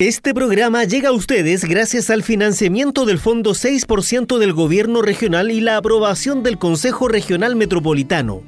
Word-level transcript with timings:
Este 0.00 0.32
programa 0.32 0.84
llega 0.84 1.10
a 1.10 1.12
ustedes 1.12 1.66
gracias 1.66 2.08
al 2.08 2.22
financiamiento 2.22 3.04
del 3.04 3.18
Fondo 3.18 3.50
6% 3.50 4.38
del 4.38 4.54
Gobierno 4.54 5.02
Regional 5.02 5.50
y 5.50 5.60
la 5.60 5.76
aprobación 5.76 6.42
del 6.42 6.56
Consejo 6.56 7.06
Regional 7.06 7.54
Metropolitano. 7.54 8.42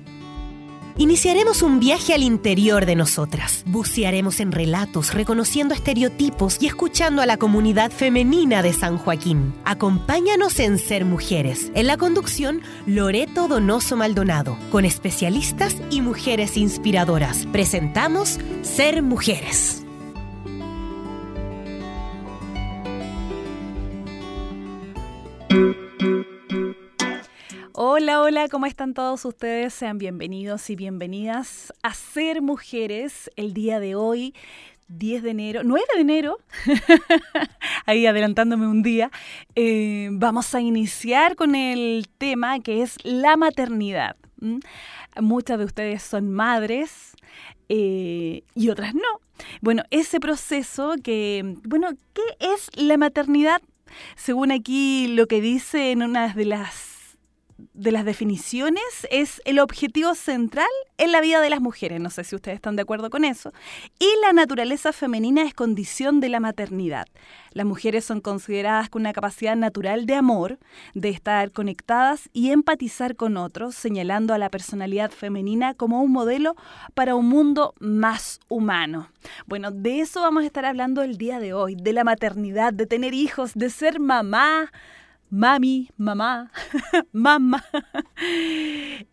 Iniciaremos 0.96 1.60
un 1.60 1.78
viaje 1.78 2.14
al 2.14 2.22
interior 2.22 2.86
de 2.86 2.96
nosotras. 2.96 3.64
Bucearemos 3.66 4.40
en 4.40 4.50
relatos, 4.50 5.12
reconociendo 5.12 5.74
estereotipos 5.74 6.56
y 6.58 6.68
escuchando 6.68 7.21
a 7.21 7.26
la 7.26 7.37
comunidad 7.37 7.92
femenina 7.92 8.62
de 8.62 8.72
San 8.72 8.96
Joaquín. 8.96 9.53
Acompáñanos 9.66 10.58
en 10.58 10.78
Ser 10.78 11.04
Mujeres. 11.04 11.71
En 11.74 11.87
la 11.87 11.98
conducción, 11.98 12.62
Loreto 12.87 13.46
Donoso 13.46 13.94
Maldonado, 13.98 14.56
con 14.71 14.87
especialistas 14.87 15.76
y 15.90 16.00
mujeres 16.00 16.56
inspiradoras. 16.56 17.46
Presentamos 17.52 18.38
Ser 18.62 19.02
Mujeres. 19.02 19.81
Hola, 27.74 28.23
hola, 28.23 28.48
¿cómo 28.48 28.65
están 28.65 28.95
todos 28.95 29.24
ustedes? 29.27 29.75
Sean 29.75 29.98
bienvenidos 29.98 30.70
y 30.70 30.77
bienvenidas 30.77 31.75
a 31.83 31.92
Ser 31.92 32.41
Mujeres 32.41 33.30
el 33.37 33.52
día 33.52 33.78
de 33.78 33.95
hoy. 33.95 34.34
10 34.88 35.23
de 35.23 35.30
enero, 35.30 35.62
9 35.65 35.84
de 35.95 36.01
enero, 36.01 36.38
ahí 37.87 38.05
adelantándome 38.05 38.66
un 38.66 38.83
día, 38.83 39.11
eh, 39.55 40.09
vamos 40.12 40.55
a 40.55 40.61
iniciar 40.61 41.34
con 41.34 41.55
el 41.55 42.09
tema 42.19 42.61
que 42.61 42.83
es 42.83 42.97
la 43.03 43.39
maternidad. 43.39 44.16
Muchas 45.20 45.59
de 45.59 45.64
ustedes 45.64 46.03
son 46.03 46.30
madres 46.30 47.16
eh, 47.70 48.42
y 48.55 48.69
otras 48.69 48.95
no. 48.95 49.20
Bueno, 49.61 49.83
ese 49.91 50.20
proceso 50.20 50.95
que, 51.03 51.56
bueno, 51.64 51.89
¿qué 52.12 52.23
es 52.39 52.69
la 52.75 52.97
maternidad? 52.97 53.62
Según 54.16 54.52
aquí 54.52 55.08
lo 55.08 55.27
que 55.27 55.41
dice 55.41 55.91
en 55.91 56.03
una 56.03 56.33
de 56.34 56.44
las 56.44 56.91
de 57.74 57.92
las 57.92 58.05
definiciones 58.05 58.82
es 59.10 59.41
el 59.44 59.58
objetivo 59.58 60.14
central 60.14 60.68
en 60.98 61.12
la 61.12 61.20
vida 61.20 61.41
de 61.41 61.50
las 61.50 61.60
mujeres. 61.60 62.00
No 62.00 62.10
sé 62.10 62.24
si 62.24 62.36
ustedes 62.36 62.56
están 62.56 62.77
de 62.77 62.82
acuerdo 62.82 63.10
con 63.10 63.24
eso. 63.24 63.52
Y 63.98 64.08
la 64.22 64.32
naturaleza 64.32 64.92
femenina 64.92 65.42
es 65.42 65.54
condición 65.54 66.20
de 66.20 66.28
la 66.28 66.41
maternidad. 66.41 67.06
Las 67.52 67.66
mujeres 67.66 68.04
son 68.04 68.20
consideradas 68.20 68.88
con 68.88 69.02
una 69.02 69.12
capacidad 69.12 69.56
natural 69.56 70.06
de 70.06 70.14
amor, 70.14 70.58
de 70.94 71.10
estar 71.10 71.52
conectadas 71.52 72.30
y 72.32 72.50
empatizar 72.50 73.16
con 73.16 73.36
otros, 73.36 73.74
señalando 73.74 74.32
a 74.32 74.38
la 74.38 74.48
personalidad 74.48 75.10
femenina 75.10 75.74
como 75.74 76.02
un 76.02 76.12
modelo 76.12 76.56
para 76.94 77.14
un 77.14 77.28
mundo 77.28 77.74
más 77.78 78.41
humano. 78.48 79.08
Bueno, 79.47 79.70
de 79.70 80.00
eso 80.00 80.20
vamos 80.20 80.44
a 80.44 80.47
estar 80.47 80.64
hablando 80.64 81.02
el 81.02 81.19
día 81.19 81.41
de 81.41 81.52
hoy, 81.52 81.74
de 81.74 81.92
la 81.92 82.04
maternidad, 82.04 82.72
de 82.72 82.86
tener 82.86 83.14
hijos, 83.14 83.52
de 83.54 83.70
ser 83.70 84.00
mamá 84.00 84.70
mami, 85.33 85.88
mamá, 85.97 86.50
mamá. 87.12 87.64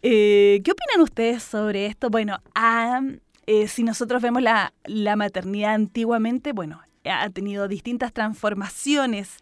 Eh, 0.01 0.61
¿Qué 0.63 0.71
opinan 0.71 1.01
ustedes 1.01 1.41
sobre 1.41 1.85
esto? 1.85 2.09
Bueno, 2.09 2.39
ah, 2.53 3.01
eh, 3.47 3.69
si 3.69 3.83
nosotros 3.83 4.21
vemos 4.21 4.41
la, 4.41 4.73
la 4.83 5.15
maternidad 5.15 5.73
antiguamente, 5.73 6.51
bueno, 6.51 6.81
ha 7.05 7.29
tenido 7.29 7.67
distintas 7.67 8.13
transformaciones. 8.13 9.37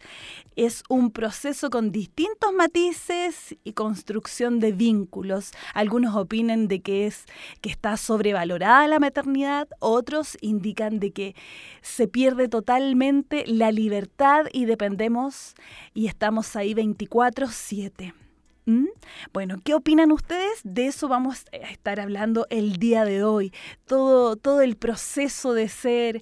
Es 0.56 0.82
un 0.88 1.10
proceso 1.10 1.70
con 1.70 1.92
distintos 1.92 2.52
matices 2.52 3.56
y 3.64 3.72
construcción 3.72 4.60
de 4.60 4.72
vínculos. 4.72 5.52
Algunos 5.74 6.14
opinan 6.16 6.68
de 6.68 6.80
que 6.80 7.06
es 7.06 7.24
que 7.60 7.70
está 7.70 7.96
sobrevalorada 7.96 8.86
la 8.88 8.98
maternidad, 8.98 9.68
otros 9.80 10.36
indican 10.40 10.98
de 10.98 11.12
que 11.12 11.34
se 11.82 12.08
pierde 12.08 12.48
totalmente 12.48 13.44
la 13.46 13.72
libertad 13.72 14.46
y 14.52 14.64
dependemos 14.64 15.54
y 15.94 16.06
estamos 16.06 16.56
ahí 16.56 16.74
24/7. 16.74 18.27
¿Mm? 18.68 18.88
Bueno, 19.32 19.56
¿qué 19.64 19.72
opinan 19.72 20.12
ustedes? 20.12 20.60
De 20.62 20.88
eso 20.88 21.08
vamos 21.08 21.46
a 21.54 21.56
estar 21.70 21.98
hablando 22.00 22.46
el 22.50 22.76
día 22.76 23.06
de 23.06 23.24
hoy. 23.24 23.50
Todo, 23.86 24.36
todo 24.36 24.60
el 24.60 24.76
proceso 24.76 25.54
de 25.54 25.68
ser 25.68 26.20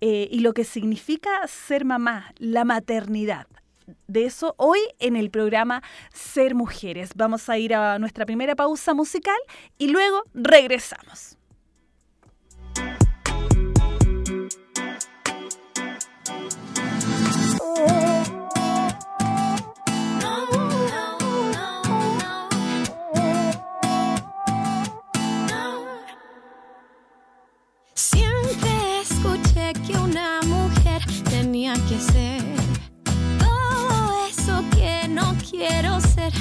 eh, 0.00 0.28
y 0.30 0.38
lo 0.38 0.54
que 0.54 0.62
significa 0.62 1.44
ser 1.48 1.84
mamá, 1.84 2.32
la 2.38 2.64
maternidad. 2.64 3.48
De 4.06 4.26
eso 4.26 4.54
hoy 4.58 4.78
en 5.00 5.16
el 5.16 5.30
programa 5.30 5.82
Ser 6.12 6.54
Mujeres. 6.54 7.10
Vamos 7.16 7.48
a 7.48 7.58
ir 7.58 7.74
a 7.74 7.98
nuestra 7.98 8.24
primera 8.26 8.54
pausa 8.54 8.94
musical 8.94 9.38
y 9.76 9.88
luego 9.88 10.22
regresamos. 10.34 11.37
Que 31.74 31.98
ser 32.00 32.42
todo 33.38 34.26
eso 34.26 34.64
que 34.70 35.06
no 35.08 35.34
quiero 35.50 36.00
ser. 36.00 36.32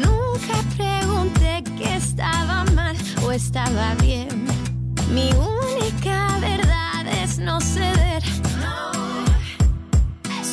Nunca 0.00 0.56
pregunté 0.74 1.62
que 1.76 1.96
estaba 1.96 2.64
mal 2.72 2.96
o 3.22 3.30
estaba 3.30 3.94
bien. 3.96 4.46
Mi 5.12 5.30
única 5.34 6.38
verdad 6.40 7.06
es 7.22 7.38
no 7.38 7.60
ceder. 7.60 8.22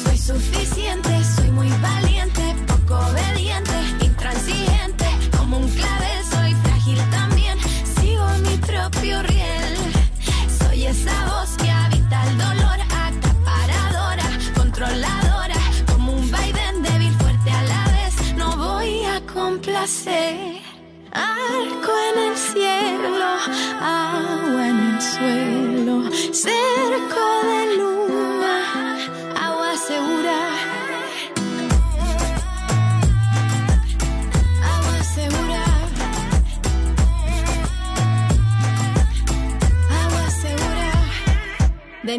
Soy 0.04 0.18
suficiente, 0.18 1.24
soy 1.36 1.52
muy 1.52 1.70
valiente, 1.82 2.56
poco 2.68 2.96
obediente, 3.12 3.78
intransigente, 4.02 5.06
como 5.38 5.58
un 5.58 5.70
clavel, 5.70 6.11
Arco 19.82 19.98
en 22.14 22.30
el 22.30 22.38
cielo, 22.38 23.30
agua 23.82 24.68
en 24.70 24.80
el 24.80 25.02
suelo, 25.02 26.04
cerco 26.32 27.26
de 27.50 27.78
luna, 27.78 28.56
agua 29.42 29.76
segura. 29.76 30.38
Agua 34.72 35.04
segura. 35.16 35.64
Agua 40.04 40.30
segura. 40.30 40.92
De 42.04 42.18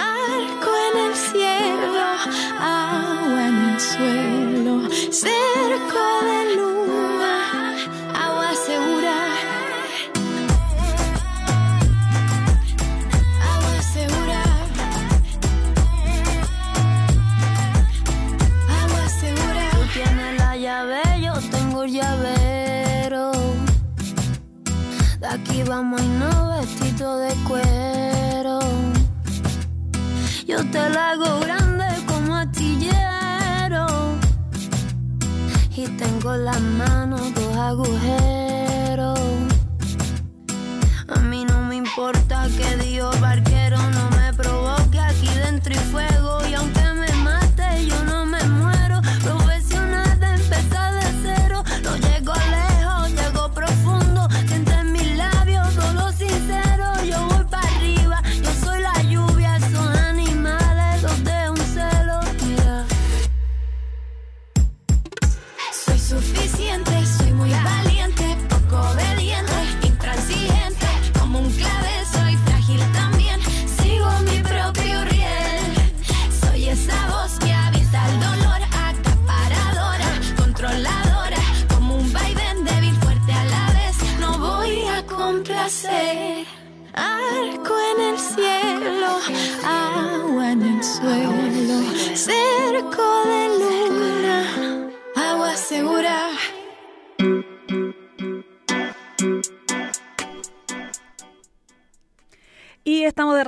arco 0.00 0.70
en 0.88 0.94
el 1.06 1.14
cielo, 1.14 2.04
agua 2.58 3.48
en 3.48 3.56
el 3.70 3.80
suelo, 3.80 4.74
cerco 5.10 6.04
de 6.28 6.38
luna, 6.56 7.34
agua 8.26 8.50
segura. 8.66 9.16
Agua 13.52 13.76
segura. 13.94 14.42
Agua 18.80 19.08
segura. 19.20 19.62
Tú 19.72 19.82
tienes 19.92 20.38
la 20.38 20.56
llave, 20.56 21.02
yo 21.22 21.34
tengo 21.50 21.84
el 21.84 21.92
llavero. 21.92 23.32
De 25.20 25.26
aquí 25.26 25.62
vamos 25.64 26.00
a 26.00 26.04
irnos 26.04 26.60
vestido 26.60 27.18
de 27.18 27.34
cuero. 27.46 27.99
Yo 30.50 30.58
te 30.72 30.90
la 30.90 31.10
hago 31.10 31.38
grande 31.38 31.86
como 32.08 32.34
astillero. 32.34 33.86
Y 35.76 35.86
tengo 35.86 36.34
en 36.34 36.44
las 36.44 36.60
manos 36.60 37.22
dos 37.36 37.56
agujeros. 37.56 39.20
A 41.06 41.20
mí 41.20 41.44
no 41.44 41.62
me 41.62 41.76
importa 41.76 42.48
que 42.58 42.84
Dios 42.84 43.20
barquero 43.20 43.78
no 43.78 44.10
me 44.10 44.34
provoque 44.34 44.98
aquí 44.98 45.28
dentro 45.46 45.72
y 45.72 45.78
fuego. 45.92 46.40
Y 46.50 46.54
aunque 46.54 46.79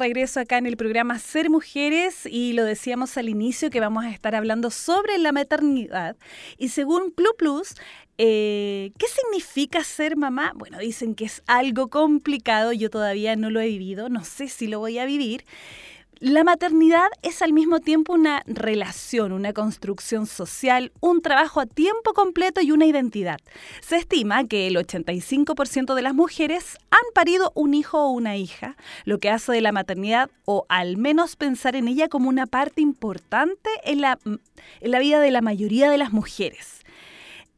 regreso 0.03 0.41
acá 0.41 0.59
en 0.59 0.67
el 0.67 0.77
programa 0.77 1.21
Ser 1.21 1.49
Mujeres 1.49 2.27
y 2.27 2.55
lo 2.55 2.65
decíamos 2.65 3.17
al 3.17 3.29
inicio 3.29 3.71
que 3.71 3.79
vamos 3.79 4.05
a 4.05 4.11
estar 4.11 4.35
hablando 4.35 4.73
sobre 4.73 5.17
la 5.19 5.31
maternidad. 5.31 6.17
Y 6.59 6.71
según 6.71 7.13
Plus, 7.39 7.77
eh, 8.19 8.91
¿qué 8.99 9.07
significa 9.07 9.85
ser 9.85 10.17
mamá? 10.17 10.55
Bueno, 10.57 10.79
dicen 10.79 11.15
que 11.15 11.25
es 11.25 11.45
algo 11.47 11.89
complicado, 11.89 12.73
yo 12.73 12.91
todavía 12.91 13.37
no 13.37 13.49
lo 13.49 13.61
he 13.61 13.69
vivido, 13.69 14.09
no 14.09 14.25
sé 14.25 14.49
si 14.49 14.67
lo 14.67 14.81
voy 14.81 14.99
a 14.99 15.05
vivir. 15.05 15.45
La 16.23 16.45
maternidad 16.45 17.09
es 17.23 17.43
al 17.43 17.53
mismo 17.53 17.81
tiempo 17.81 18.13
una 18.13 18.45
relación, 18.47 19.33
una 19.33 19.53
construcción 19.53 20.27
social, 20.27 20.93
un 21.01 21.21
trabajo 21.21 21.59
a 21.59 21.67
tiempo 21.67 22.13
completo 22.13 22.61
y 22.61 22.71
una 22.71 22.87
identidad. 22.87 23.41
Se 23.81 23.97
estima 23.97 24.47
que 24.47 24.69
el 24.69 24.77
85% 24.77 25.97
de 25.97 26.03
las 26.03 26.15
mujeres 26.15 26.79
han 26.93 27.01
parido 27.13 27.51
un 27.57 27.75
hijo 27.75 27.99
o 27.99 28.11
una 28.11 28.37
hija, 28.37 28.77
lo 29.05 29.19
que 29.19 29.31
hace 29.31 29.51
de 29.51 29.63
la 29.63 29.73
maternidad, 29.73 30.31
o 30.45 30.65
al 30.69 30.97
menos 30.97 31.35
pensar 31.35 31.75
en 31.75 31.89
ella 31.89 32.07
como 32.07 32.29
una 32.29 32.47
parte 32.47 32.83
importante 32.83 33.71
en 33.83 34.01
la, 34.01 34.21
en 34.25 34.91
la 34.93 35.01
vida 35.01 35.19
de 35.19 35.33
la 35.33 35.41
mayoría 35.41 35.91
de 35.91 35.99
las 35.99 36.13
mujeres. 36.13 36.83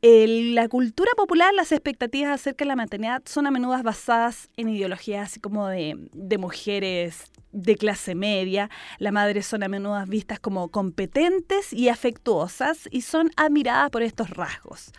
En 0.00 0.55
la 0.55 0.69
cultura 0.69 1.10
popular, 1.19 1.52
las 1.52 1.70
expectativas 1.70 2.31
acerca 2.32 2.64
de 2.64 2.69
la 2.70 2.76
maternidad 2.76 3.20
son 3.26 3.46
a 3.46 3.50
menudo 3.50 3.82
basadas 3.82 4.49
en 4.56 4.70
ideologías 4.70 5.32
así 5.32 5.40
como 5.40 5.69
de, 5.69 5.99
de 6.14 6.38
mujeres 6.38 7.31
de 7.54 7.76
clase 7.76 8.14
media. 8.14 8.68
Las 8.98 9.12
madres 9.12 9.46
son 9.46 9.62
a 9.62 9.68
menudo 9.68 10.04
vistas 10.06 10.40
como 10.40 10.68
competentes 10.68 11.72
y 11.72 11.88
afectuosas 11.88 12.88
y 12.90 13.00
son 13.00 13.30
admiradas 13.36 13.90
por 13.90 14.02
estos 14.02 14.30
rasgos. 14.30 14.92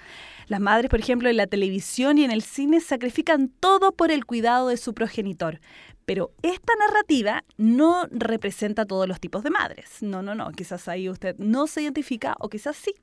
Las 0.47 0.59
madres, 0.59 0.89
por 0.89 0.99
ejemplo, 0.99 1.29
en 1.29 1.37
la 1.37 1.47
televisión 1.47 2.17
y 2.17 2.23
en 2.23 2.31
el 2.31 2.41
cine 2.41 2.79
sacrifican 2.79 3.49
todo 3.49 3.91
por 3.91 4.11
el 4.11 4.25
cuidado 4.25 4.69
de 4.69 4.77
su 4.77 4.93
progenitor. 4.93 5.59
Pero 6.05 6.31
esta 6.43 6.73
narrativa 6.75 7.43
no 7.57 8.05
representa 8.11 8.85
todos 8.85 9.07
los 9.07 9.19
tipos 9.19 9.43
de 9.43 9.49
madres. 9.49 10.01
No, 10.01 10.21
no, 10.21 10.35
no. 10.35 10.51
Quizás 10.51 10.87
ahí 10.87 11.09
usted 11.09 11.35
no 11.39 11.65
se 11.65 11.81
identifica 11.81 12.35
o 12.39 12.47
quizás 12.47 12.75
sí. 12.75 12.93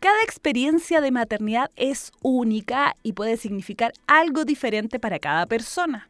Cada 0.00 0.22
experiencia 0.22 1.00
de 1.00 1.10
maternidad 1.10 1.70
es 1.76 2.12
única 2.22 2.94
y 3.02 3.12
puede 3.12 3.36
significar 3.36 3.92
algo 4.06 4.44
diferente 4.44 5.00
para 5.00 5.18
cada 5.18 5.46
persona. 5.46 6.08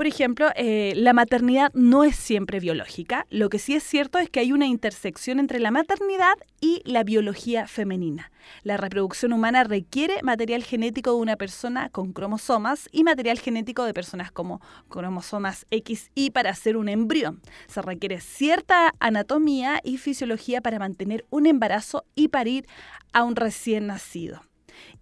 Por 0.00 0.06
ejemplo, 0.06 0.48
eh, 0.56 0.94
la 0.96 1.12
maternidad 1.12 1.70
no 1.74 2.04
es 2.04 2.16
siempre 2.16 2.58
biológica. 2.58 3.26
Lo 3.28 3.50
que 3.50 3.58
sí 3.58 3.74
es 3.74 3.82
cierto 3.82 4.16
es 4.16 4.30
que 4.30 4.40
hay 4.40 4.50
una 4.50 4.64
intersección 4.64 5.38
entre 5.38 5.60
la 5.60 5.70
maternidad 5.70 6.32
y 6.58 6.80
la 6.86 7.04
biología 7.04 7.66
femenina. 7.66 8.32
La 8.62 8.78
reproducción 8.78 9.34
humana 9.34 9.62
requiere 9.62 10.22
material 10.22 10.64
genético 10.64 11.10
de 11.10 11.18
una 11.18 11.36
persona 11.36 11.90
con 11.90 12.14
cromosomas 12.14 12.88
y 12.92 13.04
material 13.04 13.38
genético 13.40 13.84
de 13.84 13.92
personas 13.92 14.32
como 14.32 14.62
cromosomas 14.88 15.66
X 15.70 16.10
y 16.14 16.30
para 16.30 16.48
hacer 16.48 16.78
un 16.78 16.88
embrión. 16.88 17.42
Se 17.66 17.82
requiere 17.82 18.22
cierta 18.22 18.94
anatomía 19.00 19.80
y 19.84 19.98
fisiología 19.98 20.62
para 20.62 20.78
mantener 20.78 21.26
un 21.28 21.44
embarazo 21.44 22.06
y 22.14 22.28
parir 22.28 22.66
a 23.12 23.22
un 23.22 23.36
recién 23.36 23.88
nacido 23.88 24.40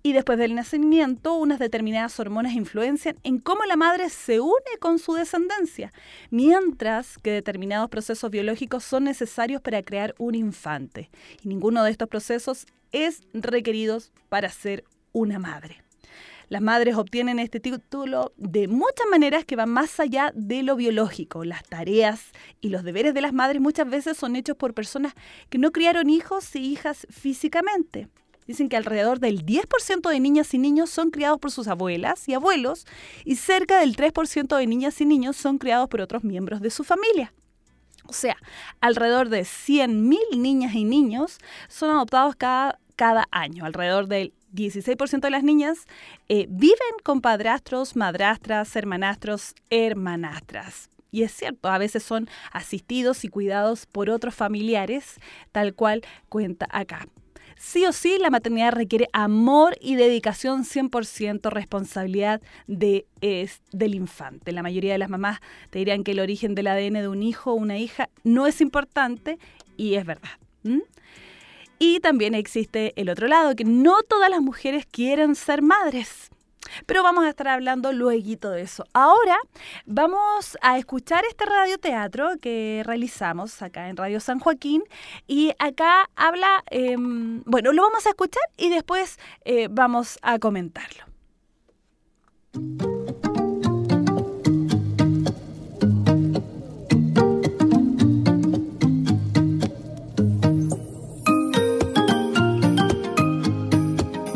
y 0.02 0.12
después 0.12 0.38
del 0.38 0.54
nacimiento 0.54 1.34
unas 1.34 1.58
determinadas 1.58 2.18
hormonas 2.20 2.54
influencian 2.54 3.16
en 3.24 3.38
cómo 3.38 3.64
la 3.64 3.76
madre 3.76 4.10
se 4.10 4.40
une 4.40 4.78
con 4.80 4.98
su 4.98 5.14
descendencia, 5.14 5.92
mientras 6.30 7.18
que 7.18 7.32
determinados 7.32 7.90
procesos 7.90 8.30
biológicos 8.30 8.84
son 8.84 9.04
necesarios 9.04 9.60
para 9.60 9.82
crear 9.82 10.14
un 10.18 10.34
infante. 10.34 11.10
Y 11.42 11.48
ninguno 11.48 11.82
de 11.84 11.90
estos 11.90 12.08
procesos 12.08 12.66
es 12.92 13.22
requerido 13.32 13.98
para 14.28 14.48
ser 14.50 14.84
una 15.12 15.38
madre. 15.38 15.82
Las 16.48 16.62
madres 16.62 16.96
obtienen 16.96 17.38
este 17.38 17.60
título 17.60 18.32
de 18.38 18.68
muchas 18.68 19.06
maneras 19.10 19.44
que 19.44 19.56
van 19.56 19.68
más 19.68 20.00
allá 20.00 20.32
de 20.34 20.62
lo 20.62 20.76
biológico. 20.76 21.44
Las 21.44 21.62
tareas 21.62 22.32
y 22.62 22.70
los 22.70 22.84
deberes 22.84 23.12
de 23.12 23.20
las 23.20 23.34
madres 23.34 23.60
muchas 23.60 23.90
veces 23.90 24.16
son 24.16 24.34
hechos 24.34 24.56
por 24.56 24.72
personas 24.72 25.12
que 25.50 25.58
no 25.58 25.72
criaron 25.72 26.08
hijos 26.08 26.56
y 26.56 26.60
hijas 26.60 27.06
físicamente. 27.10 28.08
Dicen 28.48 28.70
que 28.70 28.78
alrededor 28.78 29.20
del 29.20 29.44
10% 29.44 30.08
de 30.08 30.20
niñas 30.20 30.54
y 30.54 30.58
niños 30.58 30.88
son 30.88 31.10
criados 31.10 31.38
por 31.38 31.50
sus 31.50 31.68
abuelas 31.68 32.26
y 32.30 32.34
abuelos 32.34 32.86
y 33.26 33.36
cerca 33.36 33.78
del 33.78 33.94
3% 33.94 34.56
de 34.56 34.66
niñas 34.66 34.98
y 35.02 35.04
niños 35.04 35.36
son 35.36 35.58
criados 35.58 35.90
por 35.90 36.00
otros 36.00 36.24
miembros 36.24 36.62
de 36.62 36.70
su 36.70 36.82
familia. 36.82 37.34
O 38.06 38.14
sea, 38.14 38.38
alrededor 38.80 39.28
de 39.28 39.42
100.000 39.42 40.38
niñas 40.38 40.74
y 40.74 40.84
niños 40.84 41.36
son 41.68 41.90
adoptados 41.90 42.36
cada, 42.36 42.80
cada 42.96 43.28
año. 43.30 43.66
Alrededor 43.66 44.06
del 44.06 44.32
16% 44.54 45.20
de 45.20 45.30
las 45.30 45.42
niñas 45.42 45.84
eh, 46.30 46.46
viven 46.48 46.76
con 47.04 47.20
padrastros, 47.20 47.96
madrastras, 47.96 48.74
hermanastros, 48.76 49.56
hermanastras. 49.68 50.88
Y 51.10 51.22
es 51.22 51.32
cierto, 51.32 51.68
a 51.68 51.76
veces 51.76 52.02
son 52.02 52.30
asistidos 52.50 53.24
y 53.24 53.28
cuidados 53.28 53.84
por 53.84 54.08
otros 54.08 54.34
familiares, 54.34 55.20
tal 55.52 55.74
cual 55.74 56.00
cuenta 56.30 56.66
acá. 56.70 57.08
Sí 57.58 57.84
o 57.86 57.92
sí, 57.92 58.18
la 58.20 58.30
maternidad 58.30 58.72
requiere 58.72 59.08
amor 59.12 59.76
y 59.80 59.96
dedicación 59.96 60.64
100%, 60.64 61.50
responsabilidad 61.50 62.40
de, 62.68 63.04
es, 63.20 63.62
del 63.72 63.96
infante. 63.96 64.52
La 64.52 64.62
mayoría 64.62 64.92
de 64.92 64.98
las 64.98 65.10
mamás 65.10 65.40
te 65.70 65.80
dirían 65.80 66.04
que 66.04 66.12
el 66.12 66.20
origen 66.20 66.54
del 66.54 66.68
ADN 66.68 66.94
de 66.94 67.08
un 67.08 67.22
hijo 67.22 67.52
o 67.52 67.54
una 67.54 67.76
hija 67.76 68.10
no 68.22 68.46
es 68.46 68.60
importante 68.60 69.38
y 69.76 69.94
es 69.94 70.06
verdad. 70.06 70.30
Y 71.80 72.00
también 72.00 72.34
existe 72.34 72.92
el 72.96 73.08
otro 73.08 73.26
lado, 73.26 73.54
que 73.56 73.64
no 73.64 74.02
todas 74.08 74.30
las 74.30 74.40
mujeres 74.40 74.86
quieren 74.86 75.34
ser 75.34 75.60
madres. 75.60 76.30
Pero 76.86 77.02
vamos 77.02 77.24
a 77.24 77.30
estar 77.30 77.48
hablando 77.48 77.92
luego 77.92 78.08
de 78.50 78.62
eso. 78.62 78.84
Ahora 78.92 79.36
vamos 79.86 80.56
a 80.62 80.78
escuchar 80.78 81.24
este 81.28 81.44
radioteatro 81.44 82.38
que 82.40 82.82
realizamos 82.84 83.62
acá 83.62 83.88
en 83.88 83.96
Radio 83.96 84.20
San 84.20 84.40
Joaquín. 84.40 84.82
Y 85.26 85.52
acá 85.58 86.08
habla, 86.16 86.64
eh, 86.70 86.96
bueno, 86.98 87.72
lo 87.72 87.82
vamos 87.82 88.06
a 88.06 88.10
escuchar 88.10 88.42
y 88.56 88.70
después 88.70 89.18
eh, 89.44 89.68
vamos 89.70 90.18
a 90.22 90.38
comentarlo. 90.38 91.04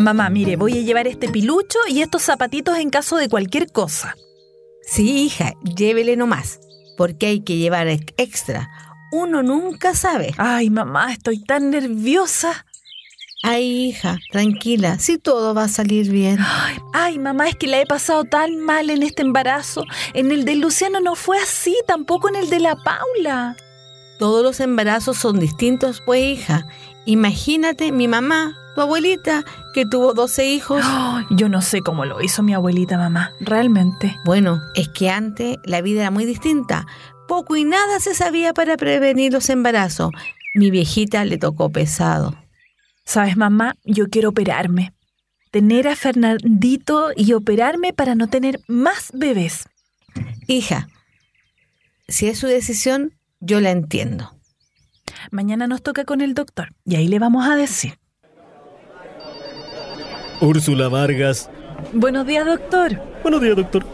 Mamá, 0.02 0.30
mire, 0.30 0.56
voy 0.56 0.78
a 0.78 0.82
llevar 0.82 1.06
este 1.06 1.28
pilucho 1.28 1.78
y 1.88 2.02
estos 2.02 2.22
zapatitos 2.22 2.76
en 2.78 2.90
caso 2.90 3.16
de 3.16 3.28
cualquier 3.28 3.70
cosa. 3.70 4.16
Sí, 4.82 5.24
hija, 5.24 5.52
llévele 5.76 6.16
nomás, 6.16 6.58
porque 6.96 7.26
hay 7.26 7.40
que 7.40 7.56
llevar 7.56 7.86
ex- 7.86 8.12
extra. 8.16 8.68
Uno 9.12 9.42
nunca 9.44 9.94
sabe. 9.94 10.34
Ay, 10.38 10.70
mamá, 10.70 11.12
estoy 11.12 11.42
tan 11.44 11.70
nerviosa. 11.70 12.66
Ay, 13.44 13.88
hija, 13.88 14.18
tranquila, 14.32 14.98
si 14.98 15.18
todo 15.18 15.54
va 15.54 15.64
a 15.64 15.68
salir 15.68 16.10
bien. 16.10 16.38
Ay, 16.40 16.76
ay, 16.92 17.18
mamá, 17.18 17.48
es 17.48 17.56
que 17.56 17.66
la 17.68 17.80
he 17.80 17.86
pasado 17.86 18.24
tan 18.24 18.58
mal 18.58 18.90
en 18.90 19.02
este 19.02 19.22
embarazo. 19.22 19.84
En 20.14 20.32
el 20.32 20.44
de 20.44 20.56
Luciano 20.56 21.00
no 21.00 21.14
fue 21.14 21.38
así, 21.38 21.76
tampoco 21.86 22.28
en 22.28 22.36
el 22.36 22.50
de 22.50 22.58
la 22.60 22.74
Paula. 22.76 23.56
Todos 24.18 24.42
los 24.42 24.58
embarazos 24.60 25.16
son 25.18 25.38
distintos, 25.38 26.02
pues, 26.04 26.22
hija. 26.38 26.66
Imagínate 27.04 27.90
mi 27.92 28.06
mamá 28.08 28.56
Tu 28.74 28.80
abuelita, 28.80 29.44
que 29.74 29.84
tuvo 29.84 30.14
12 30.14 30.46
hijos. 30.46 30.84
yo 31.30 31.48
no 31.48 31.60
sé 31.60 31.82
cómo 31.82 32.04
lo 32.04 32.22
hizo 32.22 32.42
mi 32.42 32.54
abuelita, 32.54 32.96
mamá, 32.96 33.32
realmente. 33.40 34.16
Bueno, 34.24 34.60
es 34.74 34.88
que 34.88 35.10
antes 35.10 35.58
la 35.64 35.82
vida 35.82 36.00
era 36.00 36.10
muy 36.10 36.24
distinta. 36.24 36.86
Poco 37.28 37.56
y 37.56 37.64
nada 37.64 38.00
se 38.00 38.14
sabía 38.14 38.54
para 38.54 38.76
prevenir 38.76 39.32
los 39.32 39.50
embarazos. 39.50 40.10
Mi 40.54 40.70
viejita 40.70 41.24
le 41.24 41.38
tocó 41.38 41.70
pesado. 41.70 42.34
Sabes, 43.04 43.36
mamá, 43.36 43.74
yo 43.84 44.08
quiero 44.08 44.30
operarme. 44.30 44.94
Tener 45.50 45.86
a 45.88 45.96
Fernandito 45.96 47.10
y 47.14 47.34
operarme 47.34 47.92
para 47.92 48.14
no 48.14 48.28
tener 48.28 48.60
más 48.68 49.10
bebés. 49.12 49.68
Hija, 50.46 50.88
si 52.08 52.28
es 52.28 52.38
su 52.38 52.46
decisión, 52.46 53.12
yo 53.40 53.60
la 53.60 53.70
entiendo. 53.70 54.34
Mañana 55.30 55.66
nos 55.66 55.82
toca 55.82 56.04
con 56.04 56.20
el 56.20 56.34
doctor 56.34 56.74
y 56.84 56.96
ahí 56.96 57.08
le 57.08 57.18
vamos 57.18 57.46
a 57.46 57.56
decir. 57.56 58.01
Úrsula 60.42 60.88
Vargas. 60.88 61.48
Buenos 61.92 62.26
días, 62.26 62.44
doctor. 62.44 63.00
Buenos 63.22 63.40
días, 63.40 63.56
doctor. 63.56 63.84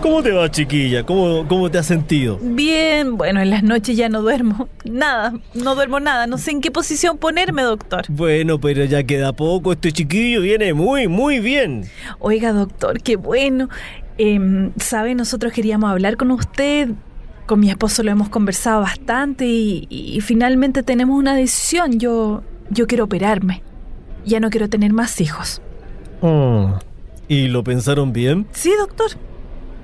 ¿Cómo 0.00 0.22
te 0.22 0.32
va, 0.32 0.50
chiquilla? 0.50 1.04
¿Cómo, 1.04 1.46
¿Cómo 1.46 1.70
te 1.70 1.76
has 1.76 1.86
sentido? 1.86 2.38
Bien, 2.40 3.18
bueno, 3.18 3.40
en 3.42 3.50
las 3.50 3.62
noches 3.62 3.96
ya 3.96 4.08
no 4.08 4.22
duermo. 4.22 4.68
Nada, 4.84 5.34
no 5.54 5.74
duermo 5.74 6.00
nada. 6.00 6.26
No 6.26 6.38
sé 6.38 6.52
en 6.52 6.62
qué 6.62 6.70
posición 6.70 7.18
ponerme, 7.18 7.62
doctor. 7.62 8.06
Bueno, 8.08 8.58
pero 8.58 8.84
ya 8.84 9.02
queda 9.02 9.34
poco. 9.34 9.72
Este 9.72 9.92
chiquillo 9.92 10.40
viene 10.40 10.72
muy, 10.72 11.08
muy 11.08 11.40
bien. 11.40 11.84
Oiga, 12.18 12.52
doctor, 12.52 13.02
qué 13.02 13.16
bueno. 13.16 13.68
Eh, 14.16 14.70
¿Sabe? 14.78 15.14
Nosotros 15.14 15.52
queríamos 15.52 15.90
hablar 15.90 16.16
con 16.16 16.30
usted. 16.30 16.90
Con 17.44 17.60
mi 17.60 17.68
esposo 17.68 18.02
lo 18.02 18.10
hemos 18.10 18.30
conversado 18.30 18.80
bastante 18.80 19.46
y, 19.46 19.88
y 19.90 20.20
finalmente 20.22 20.82
tenemos 20.82 21.18
una 21.18 21.34
decisión. 21.34 21.98
Yo, 21.98 22.42
yo 22.70 22.86
quiero 22.86 23.04
operarme. 23.04 23.62
Ya 24.24 24.40
no 24.40 24.50
quiero 24.50 24.68
tener 24.68 24.92
más 24.92 25.20
hijos. 25.20 25.62
Oh. 26.20 26.78
¿Y 27.28 27.48
lo 27.48 27.62
pensaron 27.62 28.12
bien? 28.12 28.46
Sí, 28.52 28.72
doctor. 28.78 29.10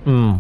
Mm. 0.05 0.35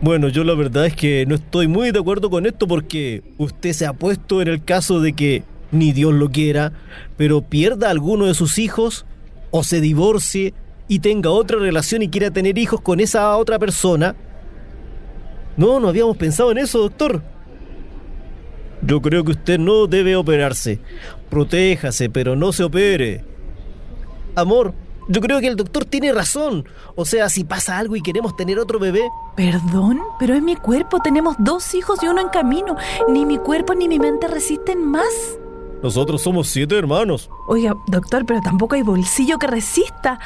Bueno, 0.00 0.28
yo 0.28 0.44
la 0.44 0.54
verdad 0.54 0.86
es 0.86 0.94
que 0.94 1.24
no 1.26 1.34
estoy 1.34 1.66
muy 1.66 1.90
de 1.90 1.98
acuerdo 1.98 2.30
con 2.30 2.46
esto 2.46 2.68
porque 2.68 3.22
usted 3.36 3.72
se 3.72 3.86
ha 3.86 3.92
puesto 3.92 4.42
en 4.42 4.48
el 4.48 4.62
caso 4.64 5.00
de 5.00 5.12
que 5.12 5.44
ni 5.70 5.92
Dios 5.92 6.14
lo 6.14 6.30
quiera, 6.30 6.72
pero 7.16 7.42
pierda 7.42 7.90
alguno 7.90 8.26
de 8.26 8.34
sus 8.34 8.58
hijos 8.58 9.06
o 9.50 9.64
se 9.64 9.80
divorcie 9.80 10.54
y 10.88 11.00
tenga 11.00 11.30
otra 11.30 11.58
relación 11.58 12.02
y 12.02 12.08
quiera 12.08 12.30
tener 12.30 12.58
hijos 12.58 12.80
con 12.80 13.00
esa 13.00 13.36
otra 13.36 13.58
persona. 13.58 14.14
No, 15.56 15.80
no 15.80 15.88
habíamos 15.88 16.16
pensado 16.16 16.50
en 16.52 16.58
eso, 16.58 16.78
doctor. 16.78 17.22
Yo 18.82 19.00
creo 19.02 19.24
que 19.24 19.32
usted 19.32 19.58
no 19.58 19.86
debe 19.86 20.16
operarse. 20.16 20.78
Protéjase, 21.30 22.10
pero 22.10 22.36
no 22.36 22.52
se 22.52 22.64
opere. 22.64 23.24
Amor, 24.34 24.72
yo 25.08 25.20
creo 25.20 25.40
que 25.40 25.48
el 25.48 25.56
doctor 25.56 25.84
tiene 25.84 26.12
razón. 26.12 26.68
O 26.94 27.04
sea, 27.04 27.28
si 27.28 27.42
pasa 27.42 27.78
algo 27.78 27.96
y 27.96 28.02
queremos 28.02 28.36
tener 28.36 28.58
otro 28.58 28.78
bebé. 28.78 29.08
Perdón, 29.36 30.00
pero 30.18 30.34
es 30.34 30.42
mi 30.42 30.54
cuerpo. 30.54 31.00
Tenemos 31.00 31.36
dos 31.38 31.74
hijos 31.74 32.02
y 32.02 32.08
uno 32.08 32.20
en 32.20 32.28
camino. 32.28 32.76
Ni 33.08 33.24
mi 33.24 33.38
cuerpo 33.38 33.74
ni 33.74 33.88
mi 33.88 33.98
mente 33.98 34.28
resisten 34.28 34.84
más. 34.84 35.38
Nosotros 35.82 36.22
somos 36.22 36.48
siete 36.48 36.76
hermanos. 36.76 37.30
Oiga, 37.46 37.74
doctor, 37.86 38.26
pero 38.26 38.40
tampoco 38.42 38.74
hay 38.74 38.82
bolsillo 38.82 39.38
que 39.38 39.46
resista. 39.46 40.18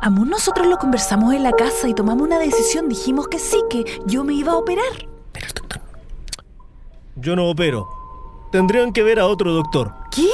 Amor, 0.00 0.28
nosotros 0.28 0.66
lo 0.66 0.78
conversamos 0.78 1.34
en 1.34 1.42
la 1.42 1.52
casa 1.52 1.88
y 1.88 1.94
tomamos 1.94 2.22
una 2.22 2.38
decisión. 2.38 2.88
Dijimos 2.88 3.28
que 3.28 3.38
sí, 3.38 3.60
que 3.68 3.84
yo 4.06 4.24
me 4.24 4.34
iba 4.34 4.52
a 4.52 4.56
operar. 4.56 5.08
Pero 5.32 5.46
el 5.46 5.52
doctor... 5.54 5.80
Yo 7.16 7.36
no 7.36 7.48
opero. 7.48 7.88
Tendrían 8.50 8.92
que 8.92 9.02
ver 9.02 9.18
a 9.18 9.26
otro 9.26 9.52
doctor. 9.52 9.94
¿Qué? 10.10 10.28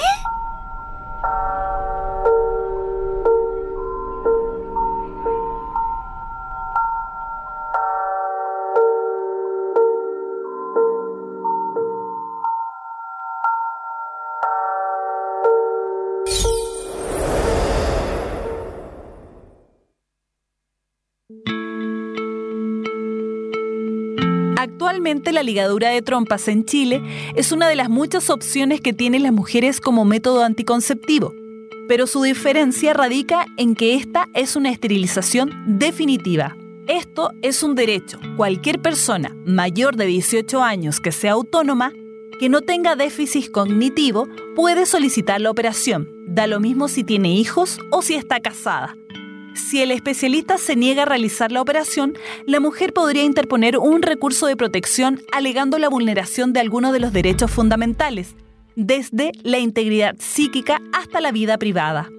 Actualmente 24.86 25.32
la 25.32 25.42
ligadura 25.42 25.88
de 25.88 26.00
trompas 26.00 26.46
en 26.46 26.64
Chile 26.64 27.02
es 27.34 27.50
una 27.50 27.68
de 27.68 27.74
las 27.74 27.90
muchas 27.90 28.30
opciones 28.30 28.80
que 28.80 28.92
tienen 28.92 29.24
las 29.24 29.32
mujeres 29.32 29.80
como 29.80 30.04
método 30.04 30.44
anticonceptivo, 30.44 31.34
pero 31.88 32.06
su 32.06 32.22
diferencia 32.22 32.94
radica 32.94 33.46
en 33.56 33.74
que 33.74 33.96
esta 33.96 34.28
es 34.32 34.54
una 34.54 34.70
esterilización 34.70 35.50
definitiva. 35.66 36.56
Esto 36.86 37.32
es 37.42 37.64
un 37.64 37.74
derecho. 37.74 38.20
Cualquier 38.36 38.80
persona 38.80 39.34
mayor 39.44 39.96
de 39.96 40.06
18 40.06 40.62
años 40.62 41.00
que 41.00 41.10
sea 41.10 41.32
autónoma, 41.32 41.92
que 42.38 42.48
no 42.48 42.60
tenga 42.60 42.94
déficit 42.94 43.50
cognitivo, 43.50 44.28
puede 44.54 44.86
solicitar 44.86 45.40
la 45.40 45.50
operación. 45.50 46.08
Da 46.28 46.46
lo 46.46 46.60
mismo 46.60 46.86
si 46.86 47.02
tiene 47.02 47.34
hijos 47.34 47.80
o 47.90 48.02
si 48.02 48.14
está 48.14 48.38
casada. 48.38 48.96
Si 49.56 49.80
el 49.80 49.90
especialista 49.90 50.58
se 50.58 50.76
niega 50.76 51.02
a 51.02 51.06
realizar 51.06 51.50
la 51.50 51.62
operación, 51.62 52.14
la 52.46 52.60
mujer 52.60 52.92
podría 52.92 53.24
interponer 53.24 53.78
un 53.78 54.02
recurso 54.02 54.46
de 54.46 54.56
protección 54.56 55.22
alegando 55.32 55.78
la 55.78 55.88
vulneración 55.88 56.52
de 56.52 56.60
algunos 56.60 56.92
de 56.92 57.00
los 57.00 57.12
derechos 57.12 57.50
fundamentales, 57.50 58.36
desde 58.74 59.32
la 59.42 59.58
integridad 59.58 60.14
psíquica 60.18 60.82
hasta 60.92 61.22
la 61.22 61.32
vida 61.32 61.56
privada. 61.56 62.10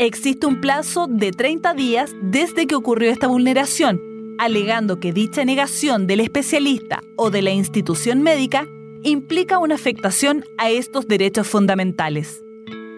Existe 0.00 0.48
un 0.48 0.60
plazo 0.60 1.06
de 1.06 1.30
30 1.30 1.74
días 1.74 2.10
desde 2.22 2.66
que 2.66 2.74
ocurrió 2.74 3.12
esta 3.12 3.28
vulneración, 3.28 4.00
alegando 4.40 4.98
que 4.98 5.12
dicha 5.12 5.44
negación 5.44 6.08
del 6.08 6.20
especialista 6.20 7.00
o 7.16 7.30
de 7.30 7.42
la 7.42 7.52
institución 7.52 8.22
médica 8.22 8.66
implica 9.04 9.58
una 9.58 9.76
afectación 9.76 10.44
a 10.58 10.70
estos 10.70 11.06
derechos 11.06 11.46
fundamentales. 11.46 12.42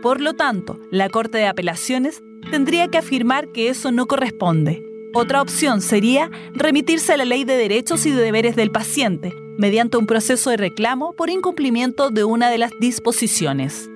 Por 0.01 0.23
lo 0.23 0.33
tanto, 0.33 0.81
la 0.91 1.11
Corte 1.11 1.39
de 1.39 1.47
Apelaciones 1.47 2.23
tendría 2.53 2.89
que 2.89 2.99
afirmar 2.99 3.49
que 3.49 3.71
eso 3.71 3.93
no 3.93 4.05
corresponde. 4.05 4.85
Otra 5.15 5.41
opción 5.41 5.81
sería 5.81 6.31
remitirse 6.53 7.15
a 7.15 7.17
la 7.17 7.25
ley 7.25 7.45
de 7.45 7.57
derechos 7.57 8.05
y 8.05 8.11
de 8.11 8.23
deberes 8.23 8.57
del 8.57 8.71
paciente, 8.71 9.33
mediante 9.57 9.97
un 9.97 10.07
proceso 10.07 10.51
de 10.51 10.59
reclamo 10.59 11.15
por 11.15 11.31
incumplimiento 11.31 12.11
de 12.11 12.25
una 12.25 12.51
de 12.51 12.59
las 12.59 12.73
disposiciones. 12.79 13.89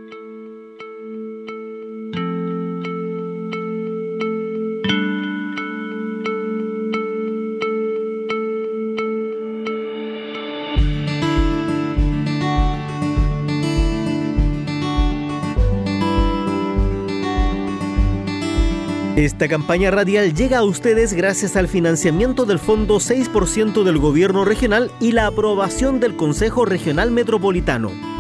Esta 19.17 19.49
campaña 19.49 19.91
radial 19.91 20.35
llega 20.35 20.59
a 20.59 20.63
ustedes 20.63 21.15
gracias 21.15 21.57
al 21.57 21.69
financiamiento 21.69 22.45
del 22.45 22.59
Fondo 22.59 22.97
6% 22.97 23.83
del 23.83 23.97
Gobierno 23.97 24.45
Regional 24.45 24.91
y 25.01 25.13
la 25.13 25.27
aprobación 25.27 26.01
del 26.01 26.17
Consejo 26.17 26.67
Regional 26.67 27.11
Metropolitano. 27.11 28.16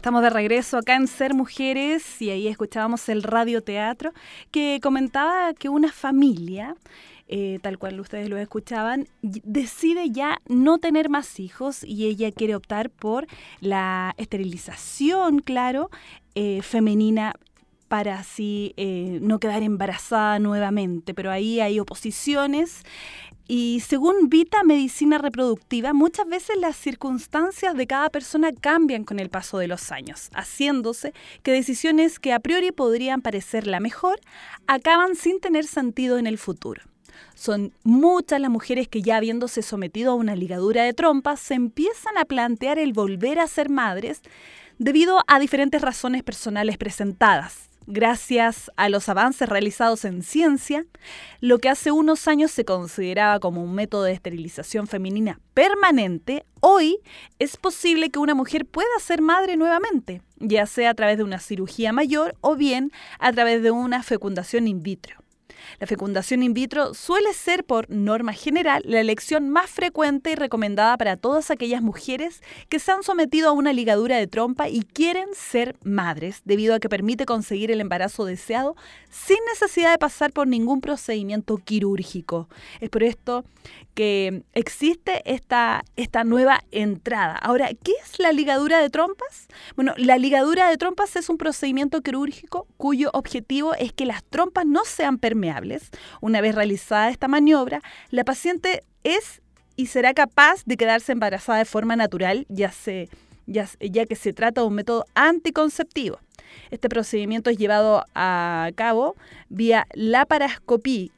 Estamos 0.00 0.22
de 0.22 0.30
regreso 0.30 0.78
acá 0.78 0.96
en 0.96 1.06
Ser 1.06 1.34
Mujeres 1.34 2.22
y 2.22 2.30
ahí 2.30 2.48
escuchábamos 2.48 3.10
el 3.10 3.22
radioteatro 3.22 4.14
que 4.50 4.80
comentaba 4.82 5.52
que 5.52 5.68
una 5.68 5.92
familia, 5.92 6.74
eh, 7.28 7.58
tal 7.60 7.76
cual 7.76 8.00
ustedes 8.00 8.30
lo 8.30 8.38
escuchaban, 8.38 9.08
decide 9.20 10.08
ya 10.08 10.38
no 10.48 10.78
tener 10.78 11.10
más 11.10 11.38
hijos 11.38 11.84
y 11.84 12.06
ella 12.06 12.32
quiere 12.32 12.54
optar 12.54 12.88
por 12.88 13.26
la 13.60 14.14
esterilización, 14.16 15.40
claro, 15.40 15.90
eh, 16.34 16.62
femenina 16.62 17.34
para 17.88 18.20
así 18.20 18.72
eh, 18.78 19.18
no 19.20 19.38
quedar 19.38 19.62
embarazada 19.62 20.38
nuevamente, 20.38 21.12
pero 21.12 21.30
ahí 21.30 21.60
hay 21.60 21.78
oposiciones 21.78 22.84
y 23.52 23.80
según 23.80 24.28
Vita 24.28 24.62
Medicina 24.62 25.18
Reproductiva, 25.18 25.92
muchas 25.92 26.28
veces 26.28 26.56
las 26.56 26.76
circunstancias 26.76 27.74
de 27.74 27.88
cada 27.88 28.08
persona 28.08 28.52
cambian 28.52 29.02
con 29.02 29.18
el 29.18 29.28
paso 29.28 29.58
de 29.58 29.66
los 29.66 29.90
años, 29.90 30.30
haciéndose 30.34 31.12
que 31.42 31.50
decisiones 31.50 32.20
que 32.20 32.32
a 32.32 32.38
priori 32.38 32.70
podrían 32.70 33.22
parecer 33.22 33.66
la 33.66 33.80
mejor 33.80 34.20
acaban 34.68 35.16
sin 35.16 35.40
tener 35.40 35.66
sentido 35.66 36.16
en 36.18 36.28
el 36.28 36.38
futuro. 36.38 36.82
Son 37.34 37.72
muchas 37.82 38.40
las 38.40 38.52
mujeres 38.52 38.86
que 38.86 39.02
ya 39.02 39.16
habiéndose 39.16 39.62
sometido 39.62 40.12
a 40.12 40.14
una 40.14 40.36
ligadura 40.36 40.84
de 40.84 40.94
trompas 40.94 41.40
se 41.40 41.54
empiezan 41.54 42.18
a 42.18 42.26
plantear 42.26 42.78
el 42.78 42.92
volver 42.92 43.40
a 43.40 43.48
ser 43.48 43.68
madres 43.68 44.22
debido 44.78 45.24
a 45.26 45.40
diferentes 45.40 45.82
razones 45.82 46.22
personales 46.22 46.78
presentadas 46.78 47.69
gracias 47.90 48.70
a 48.76 48.88
los 48.88 49.08
avances 49.08 49.48
realizados 49.48 50.04
en 50.04 50.22
ciencia, 50.22 50.86
lo 51.40 51.58
que 51.58 51.68
hace 51.68 51.90
unos 51.90 52.28
años 52.28 52.50
se 52.50 52.64
consideraba 52.64 53.40
como 53.40 53.62
un 53.62 53.74
método 53.74 54.04
de 54.04 54.12
esterilización 54.12 54.86
femenina 54.86 55.40
permanente, 55.54 56.44
hoy 56.60 56.98
es 57.38 57.56
posible 57.56 58.10
que 58.10 58.18
una 58.18 58.34
mujer 58.34 58.66
pueda 58.66 58.88
ser 59.00 59.20
madre 59.20 59.56
nuevamente, 59.56 60.22
ya 60.38 60.66
sea 60.66 60.90
a 60.90 60.94
través 60.94 61.18
de 61.18 61.24
una 61.24 61.38
cirugía 61.38 61.92
mayor 61.92 62.36
o 62.40 62.56
bien 62.56 62.92
a 63.18 63.32
través 63.32 63.62
de 63.62 63.70
una 63.70 64.02
fecundación 64.02 64.68
in 64.68 64.82
vitro. 64.82 65.16
La 65.78 65.86
fecundación 65.86 66.42
in 66.42 66.54
vitro 66.54 66.94
suele 66.94 67.32
ser, 67.32 67.64
por 67.64 67.88
norma 67.90 68.32
general, 68.32 68.82
la 68.84 69.00
elección 69.00 69.50
más 69.50 69.70
frecuente 69.70 70.32
y 70.32 70.34
recomendada 70.34 70.96
para 70.96 71.16
todas 71.16 71.50
aquellas 71.50 71.82
mujeres 71.82 72.42
que 72.68 72.78
se 72.78 72.92
han 72.92 73.02
sometido 73.02 73.48
a 73.48 73.52
una 73.52 73.72
ligadura 73.72 74.16
de 74.16 74.26
trompa 74.26 74.68
y 74.68 74.82
quieren 74.82 75.28
ser 75.34 75.76
madres, 75.82 76.42
debido 76.44 76.74
a 76.74 76.80
que 76.80 76.88
permite 76.88 77.26
conseguir 77.26 77.70
el 77.70 77.80
embarazo 77.80 78.24
deseado 78.24 78.76
sin 79.10 79.38
necesidad 79.52 79.92
de 79.92 79.98
pasar 79.98 80.32
por 80.32 80.46
ningún 80.46 80.80
procedimiento 80.80 81.56
quirúrgico. 81.56 82.48
Es 82.80 82.90
por 82.90 83.02
esto 83.02 83.44
que 83.94 84.42
existe 84.54 85.22
esta, 85.24 85.84
esta 85.96 86.24
nueva 86.24 86.62
entrada. 86.70 87.36
Ahora, 87.36 87.68
¿qué 87.68 87.92
es 88.02 88.18
la 88.18 88.32
ligadura 88.32 88.78
de 88.78 88.88
trompas? 88.88 89.48
Bueno, 89.76 89.94
la 89.96 90.16
ligadura 90.16 90.70
de 90.70 90.76
trompas 90.76 91.16
es 91.16 91.28
un 91.28 91.38
procedimiento 91.38 92.00
quirúrgico 92.00 92.66
cuyo 92.76 93.10
objetivo 93.12 93.74
es 93.74 93.92
que 93.92 94.06
las 94.06 94.24
trompas 94.24 94.64
no 94.66 94.84
sean 94.84 95.18
permeables. 95.18 95.49
Una 96.20 96.40
vez 96.40 96.54
realizada 96.54 97.10
esta 97.10 97.28
maniobra, 97.28 97.82
la 98.10 98.24
paciente 98.24 98.82
es 99.04 99.42
y 99.76 99.86
será 99.86 100.12
capaz 100.12 100.62
de 100.66 100.76
quedarse 100.76 101.12
embarazada 101.12 101.58
de 101.58 101.64
forma 101.64 101.96
natural, 101.96 102.44
ya, 102.48 102.72
ya, 103.46 103.68
ya 103.80 104.06
que 104.06 104.14
se 104.14 104.32
trata 104.32 104.60
de 104.60 104.66
un 104.66 104.74
método 104.74 105.06
anticonceptivo. 105.14 106.18
Este 106.70 106.88
procedimiento 106.88 107.48
es 107.50 107.56
llevado 107.56 108.04
a 108.14 108.70
cabo 108.74 109.16
vía 109.48 109.86
laparoscopía, 109.94 111.10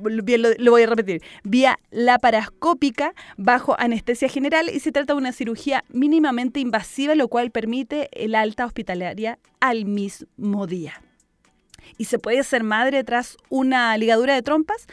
bien 0.00 0.42
lo, 0.42 0.70
voy 0.70 0.82
a 0.82 0.86
repetir, 0.86 1.22
vía 1.44 1.78
laparoscópica 1.90 3.14
bajo 3.36 3.74
anestesia 3.78 4.28
general 4.28 4.70
y 4.72 4.80
se 4.80 4.92
trata 4.92 5.12
de 5.12 5.18
una 5.18 5.32
cirugía 5.32 5.84
mínimamente 5.90 6.60
invasiva, 6.60 7.14
lo 7.14 7.28
cual 7.28 7.50
permite 7.50 8.08
el 8.12 8.34
alta 8.34 8.64
hospitalaria 8.64 9.38
al 9.60 9.84
mismo 9.84 10.66
día 10.66 11.02
y 11.96 12.04
se 12.04 12.18
puede 12.18 12.42
ser 12.42 12.62
madre 12.62 13.04
tras 13.04 13.36
una 13.48 13.96
ligadura 13.96 14.34
de 14.34 14.42
trompas, 14.42 14.86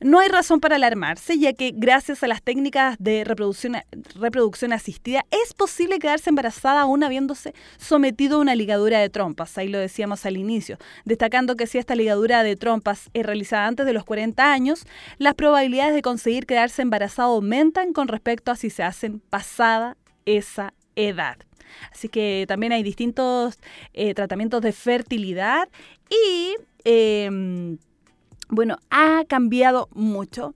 no 0.00 0.18
hay 0.18 0.28
razón 0.28 0.60
para 0.60 0.76
alarmarse, 0.76 1.38
ya 1.38 1.52
que 1.52 1.72
gracias 1.74 2.22
a 2.22 2.26
las 2.26 2.42
técnicas 2.42 2.96
de 2.98 3.24
reproducción, 3.24 3.76
reproducción 4.14 4.72
asistida 4.72 5.24
es 5.30 5.52
posible 5.54 5.98
quedarse 5.98 6.30
embarazada 6.30 6.82
aún 6.82 7.04
habiéndose 7.04 7.54
sometido 7.76 8.38
a 8.38 8.40
una 8.40 8.54
ligadura 8.54 8.98
de 8.98 9.10
trompas. 9.10 9.58
Ahí 9.58 9.68
lo 9.68 9.78
decíamos 9.78 10.26
al 10.26 10.36
inicio, 10.36 10.78
destacando 11.04 11.56
que 11.56 11.66
si 11.66 11.78
esta 11.78 11.94
ligadura 11.94 12.42
de 12.42 12.56
trompas 12.56 13.10
es 13.12 13.26
realizada 13.26 13.66
antes 13.66 13.86
de 13.86 13.92
los 13.92 14.04
40 14.04 14.52
años, 14.52 14.86
las 15.18 15.34
probabilidades 15.34 15.94
de 15.94 16.02
conseguir 16.02 16.46
quedarse 16.46 16.82
embarazada 16.82 17.28
aumentan 17.28 17.92
con 17.92 18.08
respecto 18.08 18.50
a 18.50 18.56
si 18.56 18.70
se 18.70 18.82
hacen 18.82 19.20
pasada 19.20 19.96
esa 20.24 20.72
edad. 20.96 21.36
Así 21.92 22.08
que 22.08 22.44
también 22.48 22.72
hay 22.72 22.82
distintos 22.82 23.58
eh, 23.92 24.14
tratamientos 24.14 24.60
de 24.62 24.72
fertilidad 24.72 25.68
y... 26.10 26.56
Em, 26.84 27.78
bueno, 28.52 28.78
ha 28.90 29.24
cambiado 29.28 29.88
mucho. 29.92 30.54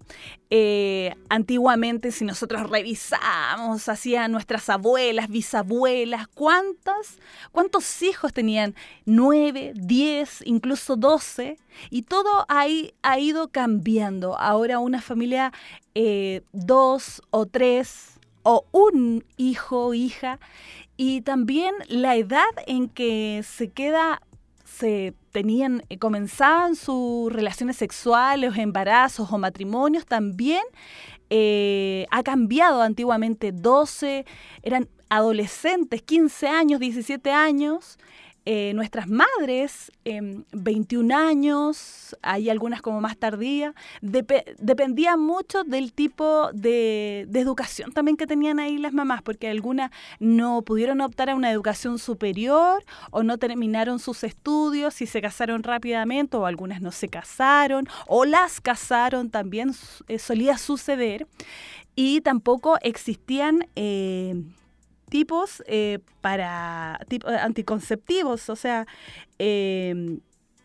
Eh, 0.51 1.15
antiguamente, 1.29 2.11
si 2.11 2.25
nosotros 2.25 2.69
revisamos 2.69 3.89
hacia 3.89 4.27
nuestras 4.27 4.69
abuelas, 4.69 5.29
bisabuelas, 5.29 6.27
¿cuántos, 6.27 7.19
¿cuántos 7.53 8.03
hijos 8.03 8.33
tenían? 8.33 8.75
Nueve, 9.05 9.73
diez, 9.77 10.43
incluso 10.45 10.97
doce. 10.97 11.57
Y 11.89 12.03
todo 12.03 12.47
ahí 12.49 12.95
ha 13.03 13.21
ido 13.21 13.49
cambiando. 13.49 14.37
Ahora 14.41 14.81
una 14.81 15.01
familia, 15.01 15.53
eh, 15.95 16.43
dos 16.53 17.23
o 17.31 17.47
tres 17.47 18.19
o 18.43 18.67
un 18.73 19.25
hijo 19.37 19.87
o 19.87 19.95
hija 19.95 20.41
y 20.97 21.23
también 21.23 21.75
la 21.89 22.17
edad 22.17 22.45
en 22.67 22.89
que 22.89 23.43
se 23.45 23.69
queda, 23.71 24.23
se 24.75 25.15
tenían, 25.31 25.83
eh, 25.89 25.99
comenzaban 25.99 26.75
sus 26.75 27.33
relaciones 27.33 27.77
sexuales, 27.77 28.57
embarazos 28.57 29.31
o 29.33 29.39
matrimonios, 29.39 30.05
también 30.07 30.63
eh, 31.31 32.07
ha 32.11 32.23
cambiado 32.23 32.83
antiguamente. 32.83 33.53
12, 33.53 34.25
eran 34.63 34.89
adolescentes, 35.09 36.03
15 36.03 36.49
años, 36.49 36.81
17 36.81 37.31
años, 37.31 37.99
eh, 38.47 38.73
nuestras 38.75 39.09
madres, 39.09 39.91
21 40.53 41.15
em, 41.15 41.29
años, 41.29 42.15
hay 42.21 42.51
algunas 42.51 42.83
como 42.83 43.01
más 43.01 43.17
tardías, 43.17 43.75
dependía 44.03 45.17
mucho 45.17 45.65
del 45.65 45.95
tipo 45.95 46.51
de, 46.53 47.27
educación 47.35 47.93
también 47.93 48.19
que 48.19 48.27
tenían 48.27 48.59
ahí 48.59 48.77
las 48.77 48.93
mamás, 48.93 49.23
porque 49.23 49.49
algunas 49.49 49.91
no 50.21 50.61
pudieron 50.61 51.01
optar 51.01 51.31
a 51.31 51.35
una 51.35 51.51
educación 51.51 51.99
superior 51.99 52.85
o 53.11 53.23
no 53.23 53.39
terminaron 53.39 53.99
sus 53.99 54.25
estudios 54.25 55.01
y 55.01 55.07
se 55.07 55.23
casaron 55.23 55.63
rápidamente, 55.63 56.37
o 56.37 56.45
algunas 56.45 56.83
no 56.83 56.93
se 56.93 57.09
casaron, 57.09 57.89
o 58.07 58.27
las 58.27 58.61
casaron 58.61 59.31
también, 59.31 59.73
eh, 60.09 60.19
solía 60.19 60.59
suceder, 60.59 61.27
y 61.97 62.21
tampoco 62.21 62.77
existían... 62.83 63.67
Tipos 65.09 65.63
eh, 65.67 65.99
para 66.21 66.99
eh, 67.11 67.19
anticonceptivos. 67.41 68.49
O 68.51 68.57
sea, 68.57 68.87
em, 69.39 70.21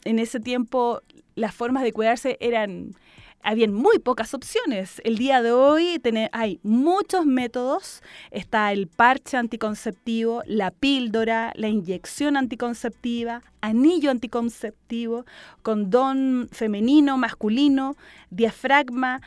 en 0.05 0.19
ese 0.19 0.39
tiempo 0.39 1.01
las 1.35 1.53
formas 1.55 1.83
de 1.83 1.93
cuidarse 1.93 2.37
eran 2.39 2.95
habían 3.41 3.73
muy 3.73 3.99
pocas 3.99 4.33
opciones. 4.33 5.01
El 5.03 5.17
día 5.17 5.41
de 5.41 5.51
hoy 5.51 6.01
hay 6.31 6.59
muchos 6.63 7.25
métodos. 7.25 8.01
Está 8.31 8.71
el 8.71 8.87
parche 8.87 9.37
anticonceptivo, 9.37 10.43
la 10.45 10.71
píldora, 10.71 11.53
la 11.55 11.69
inyección 11.69 12.37
anticonceptiva, 12.37 13.41
anillo 13.61 14.11
anticonceptivo, 14.11 15.25
condón 15.61 16.49
femenino, 16.51 17.17
masculino, 17.17 17.95
diafragma, 18.29 19.21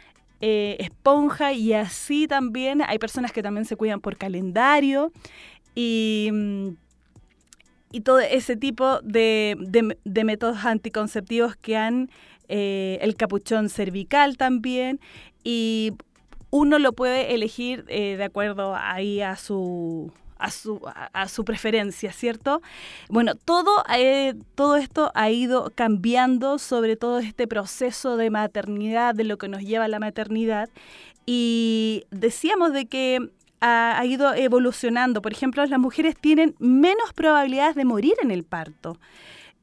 eh, 0.44 0.76
esponja 0.80 1.52
y 1.52 1.72
así 1.72 2.26
también. 2.26 2.82
Hay 2.82 2.98
personas 2.98 3.30
que 3.30 3.44
también 3.44 3.64
se 3.64 3.76
cuidan 3.76 4.00
por 4.00 4.16
calendario 4.16 5.12
y, 5.76 6.30
mm, 6.32 6.68
y 7.92 8.00
todo 8.00 8.18
ese 8.18 8.56
tipo 8.56 9.00
de, 9.02 9.56
métodos 10.24 10.64
anticonceptivos 10.64 11.54
que 11.54 11.76
han 11.76 12.10
eh, 12.48 12.98
el 13.02 13.14
capuchón 13.14 13.68
cervical 13.68 14.36
también. 14.36 14.98
Y 15.44 15.92
uno 16.50 16.80
lo 16.80 16.92
puede 16.92 17.34
elegir 17.34 17.84
eh, 17.86 18.16
de 18.16 18.24
acuerdo 18.24 18.74
ahí 18.74 19.20
a 19.20 19.36
su 19.36 20.12
a 20.42 20.50
su, 20.50 20.80
a, 20.84 21.28
su 21.28 21.44
preferencia, 21.44 22.12
¿cierto? 22.12 22.62
Bueno, 23.08 23.36
todo, 23.36 23.84
eh, 23.94 24.34
todo 24.56 24.76
esto 24.76 25.12
ha 25.14 25.30
ido 25.30 25.70
cambiando 25.74 26.58
sobre 26.58 26.96
todo 26.96 27.20
este 27.20 27.46
proceso 27.46 28.16
de 28.16 28.28
maternidad, 28.28 29.14
de 29.14 29.22
lo 29.22 29.38
que 29.38 29.48
nos 29.48 29.62
lleva 29.62 29.84
a 29.84 29.88
la 29.88 30.00
maternidad. 30.00 30.68
Y 31.26 32.04
decíamos 32.10 32.72
de 32.72 32.86
que 32.86 33.30
ha, 33.60 34.04
ido 34.04 34.34
evolucionando. 34.34 35.22
Por 35.22 35.32
ejemplo, 35.32 35.64
las 35.64 35.78
mujeres 35.78 36.16
tienen 36.20 36.56
menos 36.58 37.12
probabilidades 37.14 37.76
de 37.76 37.84
morir 37.84 38.14
en 38.20 38.32
el 38.32 38.42
parto. 38.42 38.98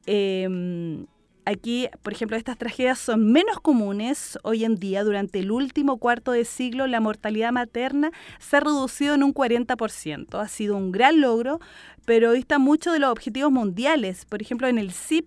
Em, 0.06 1.04
Aquí, 1.44 1.88
por 2.02 2.12
ejemplo, 2.12 2.36
estas 2.36 2.58
tragedias 2.58 2.98
son 2.98 3.32
menos 3.32 3.60
comunes 3.60 4.38
hoy 4.42 4.64
en 4.64 4.76
día. 4.76 5.04
Durante 5.04 5.38
el 5.38 5.50
último 5.50 5.98
cuarto 5.98 6.32
de 6.32 6.44
siglo, 6.44 6.86
la 6.86 7.00
mortalidad 7.00 7.52
materna 7.52 8.10
se 8.38 8.58
ha 8.58 8.60
reducido 8.60 9.14
en 9.14 9.22
un 9.22 9.32
40%. 9.32 10.40
Ha 10.40 10.48
sido 10.48 10.76
un 10.76 10.92
gran 10.92 11.20
logro, 11.20 11.60
pero 12.04 12.32
está 12.32 12.58
mucho 12.58 12.92
de 12.92 12.98
los 12.98 13.10
objetivos 13.10 13.50
mundiales. 13.50 14.26
Por 14.26 14.42
ejemplo, 14.42 14.68
en 14.68 14.78
el 14.78 14.92
CIP, 14.92 15.26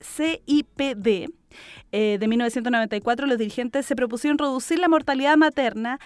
CIPD 0.00 1.30
eh, 1.92 2.16
de 2.18 2.28
1994, 2.28 3.26
los 3.26 3.38
dirigentes 3.38 3.86
se 3.86 3.96
propusieron 3.96 4.38
reducir 4.38 4.78
la 4.78 4.88
mortalidad 4.88 5.36
materna 5.36 5.98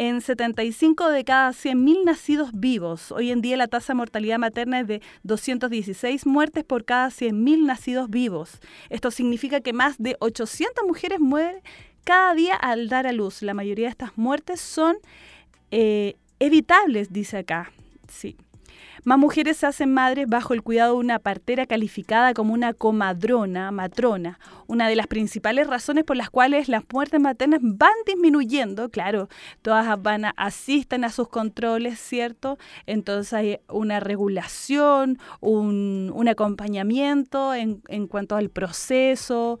en 0.00 0.22
75 0.22 1.10
de 1.10 1.24
cada 1.26 1.50
100.000 1.50 2.04
nacidos 2.06 2.52
vivos. 2.54 3.12
Hoy 3.12 3.30
en 3.30 3.42
día 3.42 3.58
la 3.58 3.68
tasa 3.68 3.92
de 3.92 3.98
mortalidad 3.98 4.38
materna 4.38 4.80
es 4.80 4.86
de 4.86 5.02
216 5.24 6.24
muertes 6.24 6.64
por 6.64 6.86
cada 6.86 7.08
100.000 7.08 7.66
nacidos 7.66 8.08
vivos. 8.08 8.60
Esto 8.88 9.10
significa 9.10 9.60
que 9.60 9.74
más 9.74 9.98
de 9.98 10.16
800 10.20 10.86
mujeres 10.86 11.20
mueren 11.20 11.60
cada 12.04 12.32
día 12.32 12.54
al 12.54 12.88
dar 12.88 13.06
a 13.06 13.12
luz. 13.12 13.42
La 13.42 13.52
mayoría 13.52 13.88
de 13.88 13.90
estas 13.90 14.16
muertes 14.16 14.62
son 14.62 14.96
eh, 15.70 16.16
evitables, 16.38 17.12
dice 17.12 17.36
acá. 17.36 17.70
Sí. 18.08 18.38
Más 19.04 19.18
mujeres 19.18 19.56
se 19.56 19.66
hacen 19.66 19.94
madres 19.94 20.26
bajo 20.28 20.52
el 20.52 20.62
cuidado 20.62 20.94
de 20.94 21.00
una 21.00 21.18
partera 21.18 21.66
calificada 21.66 22.34
como 22.34 22.52
una 22.52 22.74
comadrona, 22.74 23.70
matrona. 23.70 24.38
Una 24.66 24.88
de 24.88 24.96
las 24.96 25.06
principales 25.06 25.66
razones 25.66 26.04
por 26.04 26.16
las 26.16 26.28
cuales 26.28 26.68
las 26.68 26.84
muertes 26.92 27.20
maternas 27.20 27.60
van 27.62 27.94
disminuyendo, 28.06 28.90
claro, 28.90 29.28
todas 29.62 30.00
van 30.02 30.26
a, 30.26 30.34
asisten 30.36 31.04
a 31.04 31.10
sus 31.10 31.28
controles, 31.28 31.98
¿cierto? 31.98 32.58
Entonces 32.86 33.32
hay 33.32 33.60
una 33.68 34.00
regulación, 34.00 35.18
un, 35.40 36.12
un 36.14 36.28
acompañamiento 36.28 37.54
en, 37.54 37.82
en 37.88 38.06
cuanto 38.06 38.36
al 38.36 38.50
proceso 38.50 39.58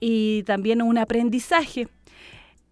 y 0.00 0.44
también 0.44 0.82
un 0.82 0.98
aprendizaje. 0.98 1.88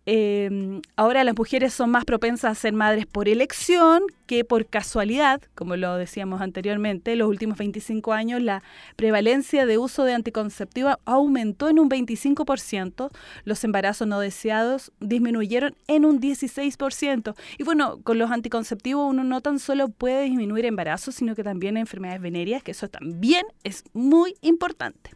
Eh, 0.08 0.80
ahora 0.94 1.24
las 1.24 1.36
mujeres 1.36 1.74
son 1.74 1.90
más 1.90 2.04
propensas 2.04 2.52
a 2.52 2.54
ser 2.54 2.72
madres 2.72 3.06
por 3.06 3.28
elección 3.28 4.04
que 4.26 4.44
por 4.44 4.66
casualidad, 4.66 5.42
como 5.56 5.74
lo 5.74 5.96
decíamos 5.96 6.40
anteriormente, 6.40 7.12
en 7.12 7.18
los 7.18 7.28
últimos 7.28 7.58
25 7.58 8.12
años 8.12 8.40
la 8.40 8.62
prevalencia 8.94 9.66
de 9.66 9.78
uso 9.78 10.04
de 10.04 10.14
anticonceptiva 10.14 11.00
aumentó 11.04 11.68
en 11.68 11.80
un 11.80 11.90
25%, 11.90 13.10
los 13.44 13.64
embarazos 13.64 14.06
no 14.06 14.20
deseados 14.20 14.92
disminuyeron 15.00 15.74
en 15.88 16.04
un 16.04 16.20
16%. 16.20 17.34
Y 17.58 17.64
bueno, 17.64 18.00
con 18.02 18.18
los 18.18 18.30
anticonceptivos 18.30 19.10
uno 19.10 19.24
no 19.24 19.40
tan 19.40 19.58
solo 19.58 19.88
puede 19.88 20.22
disminuir 20.22 20.66
embarazos, 20.66 21.16
sino 21.16 21.34
que 21.34 21.42
también 21.42 21.76
enfermedades 21.76 22.20
venéreas, 22.20 22.62
que 22.62 22.70
eso 22.70 22.88
también 22.88 23.44
es 23.64 23.84
muy 23.92 24.34
importante. 24.40 25.10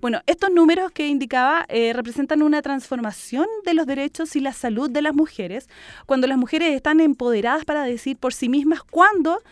Bueno, 0.00 0.20
estos 0.26 0.50
números 0.50 0.90
que 0.92 1.06
indicaba 1.06 1.66
eh, 1.68 1.92
representan 1.92 2.42
una 2.42 2.62
transformación 2.62 3.46
de 3.64 3.74
los 3.74 3.86
derechos 3.86 4.36
y 4.36 4.40
la 4.40 4.52
salud 4.52 4.90
de 4.90 5.02
las 5.02 5.14
mujeres 5.14 5.68
cuando 6.06 6.26
las 6.26 6.38
mujeres 6.38 6.74
están 6.74 7.00
empoderadas 7.00 7.64
para 7.64 7.84
decir 7.84 8.16
por 8.16 8.32
sí 8.32 8.48
mismas 8.48 8.82
cuándo 8.82 9.42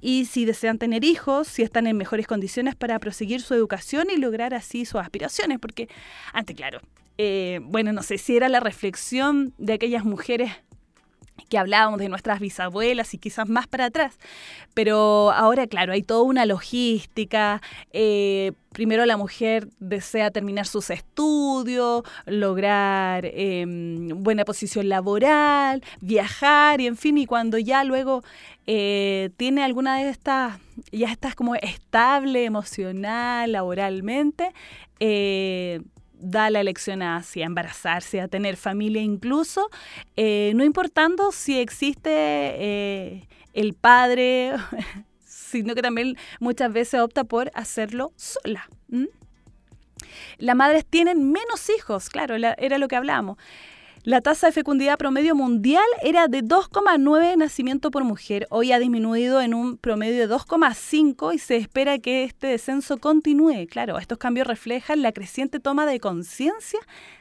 y 0.00 0.24
si 0.24 0.44
desean 0.44 0.78
tener 0.78 1.04
hijos, 1.04 1.46
si 1.46 1.62
están 1.62 1.86
en 1.86 1.96
mejores 1.96 2.26
condiciones 2.26 2.74
para 2.74 2.98
proseguir 2.98 3.40
su 3.40 3.54
educación 3.54 4.08
y 4.10 4.16
lograr 4.16 4.52
así 4.52 4.84
sus 4.84 5.00
aspiraciones, 5.00 5.60
porque 5.60 5.88
antes, 6.32 6.56
claro, 6.56 6.80
eh, 7.18 7.60
bueno, 7.62 7.92
no 7.92 8.02
sé 8.02 8.18
si 8.18 8.36
era 8.36 8.48
la 8.48 8.60
reflexión 8.60 9.54
de 9.58 9.74
aquellas 9.74 10.04
mujeres 10.04 10.50
que 11.48 11.58
hablábamos 11.58 12.00
de 12.00 12.08
nuestras 12.08 12.40
bisabuelas 12.40 13.12
y 13.14 13.18
quizás 13.18 13.48
más 13.48 13.66
para 13.66 13.86
atrás. 13.86 14.18
Pero 14.74 15.30
ahora, 15.32 15.66
claro, 15.66 15.92
hay 15.92 16.02
toda 16.02 16.22
una 16.22 16.46
logística. 16.46 17.60
Eh, 17.92 18.52
primero 18.72 19.04
la 19.04 19.18
mujer 19.18 19.68
desea 19.78 20.30
terminar 20.30 20.66
sus 20.66 20.88
estudios, 20.90 22.04
lograr 22.24 23.26
em, 23.26 24.08
buena 24.22 24.44
posición 24.44 24.88
laboral, 24.88 25.82
viajar 26.00 26.80
y 26.80 26.86
en 26.86 26.96
fin, 26.96 27.18
y 27.18 27.26
cuando 27.26 27.58
ya 27.58 27.84
luego 27.84 28.22
eh, 28.66 29.30
tiene 29.36 29.62
alguna 29.62 29.98
de 29.98 30.08
estas, 30.08 30.58
ya 30.90 31.10
estás 31.10 31.34
como 31.34 31.54
estable 31.56 32.44
emocional, 32.44 33.52
laboralmente, 33.52 34.52
eh, 35.00 35.82
da 36.22 36.50
la 36.50 36.60
elección 36.60 37.02
hacia 37.02 37.44
embarazarse, 37.44 38.20
a 38.20 38.28
tener 38.28 38.56
familia 38.56 39.02
incluso, 39.02 39.68
eh, 40.16 40.52
no 40.54 40.64
importando 40.64 41.32
si 41.32 41.58
existe 41.58 42.10
eh, 42.10 43.28
el 43.52 43.74
padre, 43.74 44.52
sino 45.24 45.74
que 45.74 45.82
también 45.82 46.16
muchas 46.40 46.72
veces 46.72 47.00
opta 47.00 47.24
por 47.24 47.50
hacerlo 47.54 48.12
sola. 48.16 48.68
Las 50.38 50.56
madres 50.56 50.86
tienen 50.86 51.30
menos 51.32 51.68
hijos, 51.76 52.08
claro, 52.08 52.36
era 52.36 52.78
lo 52.78 52.88
que 52.88 52.96
hablábamos. 52.96 53.38
La 54.04 54.20
tasa 54.20 54.48
de 54.48 54.52
fecundidad 54.52 54.98
promedio 54.98 55.36
mundial 55.36 55.84
era 56.02 56.26
de 56.26 56.42
2,9 56.42 57.36
nacimiento 57.36 57.92
por 57.92 58.02
mujer. 58.02 58.48
Hoy 58.50 58.72
ha 58.72 58.80
disminuido 58.80 59.40
en 59.40 59.54
un 59.54 59.76
promedio 59.76 60.26
de 60.26 60.34
2,5 60.34 61.32
y 61.32 61.38
se 61.38 61.54
espera 61.54 62.00
que 62.00 62.24
este 62.24 62.48
descenso 62.48 62.98
continúe. 62.98 63.68
Claro, 63.70 63.98
estos 63.98 64.18
cambios 64.18 64.48
reflejan 64.48 65.02
la 65.02 65.12
creciente 65.12 65.60
toma 65.60 65.86
de 65.86 66.00
conciencia 66.00 66.80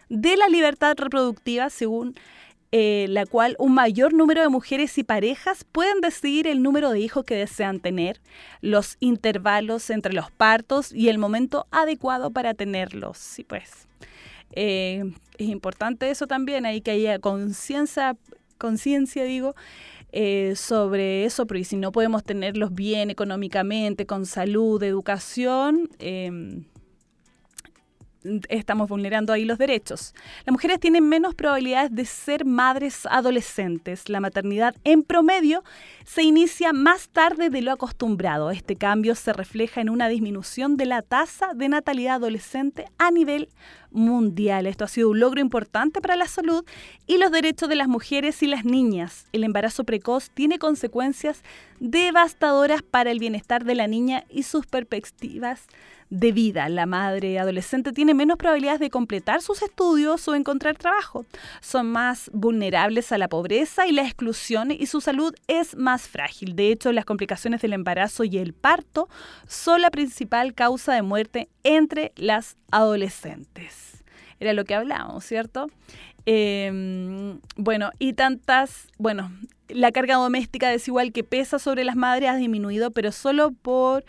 de 0.10 0.36
la 0.38 0.48
libertad 0.48 0.96
reproductiva, 0.98 1.70
según 1.70 2.16
eh, 2.72 3.06
la 3.10 3.28
cual 3.28 3.56
un 3.60 3.76
mayor 3.76 4.16
número 4.16 4.42
de 4.42 4.50
mujeres 4.50 4.98
y 4.98 5.04
parejas 5.04 5.64
pueden 5.72 6.02
decidir 6.02 6.48
el 6.48 6.64
número 6.64 6.90
de 6.90 7.00
hijos 7.00 7.26
que 7.26 7.36
desean 7.36 7.80
tener, 7.80 8.20
los 8.60 8.98
intervalos 9.00 9.92
entre 9.92 10.14
los 10.14 10.32
partos 10.32 10.92
y 10.92 11.10
el 11.10 11.20
momento 11.20 11.68
adecuado 11.70 12.32
para 12.32 12.56
tenerlos. 12.56 13.20
Sí, 13.20 13.44
pues. 13.44 13.91
Eh, 14.54 15.14
es 15.38 15.48
importante 15.48 16.10
eso 16.10 16.28
también, 16.28 16.66
hay 16.66 16.82
que 16.82 16.92
haya 16.92 17.20
conciencia, 17.20 18.16
conciencia 18.58 19.24
digo, 19.24 19.56
eh, 20.12 20.54
sobre 20.56 21.26
eso, 21.26 21.48
porque 21.48 21.64
si 21.64 21.78
no 21.78 21.92
podemos 21.92 22.24
tenerlos 22.24 22.74
bien 22.74 23.10
económicamente, 23.10 24.06
con 24.06 24.26
salud, 24.26 24.82
educación, 24.84 25.90
eh, 26.00 26.62
estamos 28.50 28.88
vulnerando 28.88 29.34
ahí 29.34 29.46
los 29.46 29.58
derechos. 29.58 30.14
Las 30.46 30.52
mujeres 30.52 30.80
tienen 30.80 31.08
menos 31.08 31.36
probabilidades 31.36 31.94
de 31.94 32.06
ser 32.06 32.46
madres 32.46 33.06
adolescentes. 33.10 34.10
La 34.10 34.20
maternidad 34.20 34.76
en 34.84 35.04
promedio 35.04 35.64
se 36.06 36.24
inicia 36.24 36.74
más 36.74 37.10
tarde 37.10 37.50
de 37.50 37.62
lo 37.62 37.72
acostumbrado. 37.72 38.52
Este 38.52 38.76
cambio 38.76 39.16
se 39.16 39.34
refleja 39.34 39.82
en 39.82 39.90
una 39.90 40.08
disminución 40.08 40.78
de 40.78 40.86
la 40.86 41.02
tasa 41.02 41.54
de 41.56 41.70
natalidad 41.70 42.16
adolescente 42.16 42.86
a 42.98 43.12
nivel 43.12 43.50
mundial. 43.92 44.68
Esto 44.68 44.86
ha 44.86 44.88
sido 44.88 45.10
un 45.10 45.20
logro 45.20 45.42
importante 45.42 46.02
para 46.02 46.16
la 46.16 46.28
salud 46.28 46.66
y 47.08 47.18
los 47.18 47.32
derechos 47.32 47.70
de 47.70 47.76
las 47.76 47.88
mujeres 47.88 48.42
y 48.44 48.48
las 48.48 48.66
niñas. 48.66 49.28
El 49.32 49.44
embarazo 49.44 49.84
precoz 49.84 50.30
tiene 50.30 50.60
consecuencias 50.60 51.44
devastadoras 51.80 52.82
para 52.82 53.12
el 53.12 53.20
bienestar 53.20 53.64
de 53.66 53.76
la 53.76 53.88
niña 53.88 54.24
y 54.30 54.44
sus 54.44 54.66
perspectivas 54.66 55.68
de 56.12 56.32
vida. 56.32 56.70
La 56.70 56.86
madre 56.86 57.40
adolescente 57.40 57.94
tiene 57.94 58.14
menos 58.14 58.38
probabilidades 58.38 58.80
de 58.80 58.92
completar 58.92 59.42
sus 59.42 59.64
estudios 59.64 60.28
o 60.28 60.36
encontrar 60.36 60.78
trabajo. 60.78 61.26
Son 61.62 61.90
más 61.90 62.30
vulnerables 62.34 63.12
a 63.12 63.18
la 63.18 63.30
pobreza 63.30 63.88
y 63.88 63.94
la 63.94 64.04
exclusión 64.04 64.72
y 64.72 64.86
su 64.86 65.02
salud 65.02 65.34
es 65.48 65.76
más 65.76 66.08
frágil. 66.08 66.56
De 66.56 66.72
hecho, 66.72 66.92
las 66.92 67.06
complicaciones 67.06 67.62
del 67.62 67.74
embarazo 67.74 68.26
y 68.26 68.38
el 68.38 68.54
parto 68.54 69.10
son 69.48 69.82
la 69.82 69.90
principal 69.90 70.54
causa 70.54 70.94
de 70.94 71.02
muerte 71.02 71.50
entre 71.64 72.12
las 72.16 72.58
adolescentes. 72.72 73.81
Era 74.42 74.54
lo 74.54 74.66
que 74.66 74.74
hablábamos, 74.74 75.24
¿cierto? 75.24 75.68
Em, 76.26 77.40
bueno, 77.56 77.92
y 78.00 78.14
tantas, 78.14 78.88
bueno, 78.98 79.32
la 79.70 79.92
carga 79.92 80.16
doméstica 80.16 80.70
desigual 80.70 81.14
que 81.14 81.24
pesa 81.24 81.60
sobre 81.60 81.84
las 81.84 81.96
madres 81.96 82.30
ha 82.30 82.36
disminuido, 82.36 82.90
pero 82.92 83.12
solo 83.12 83.52
por 83.52 84.04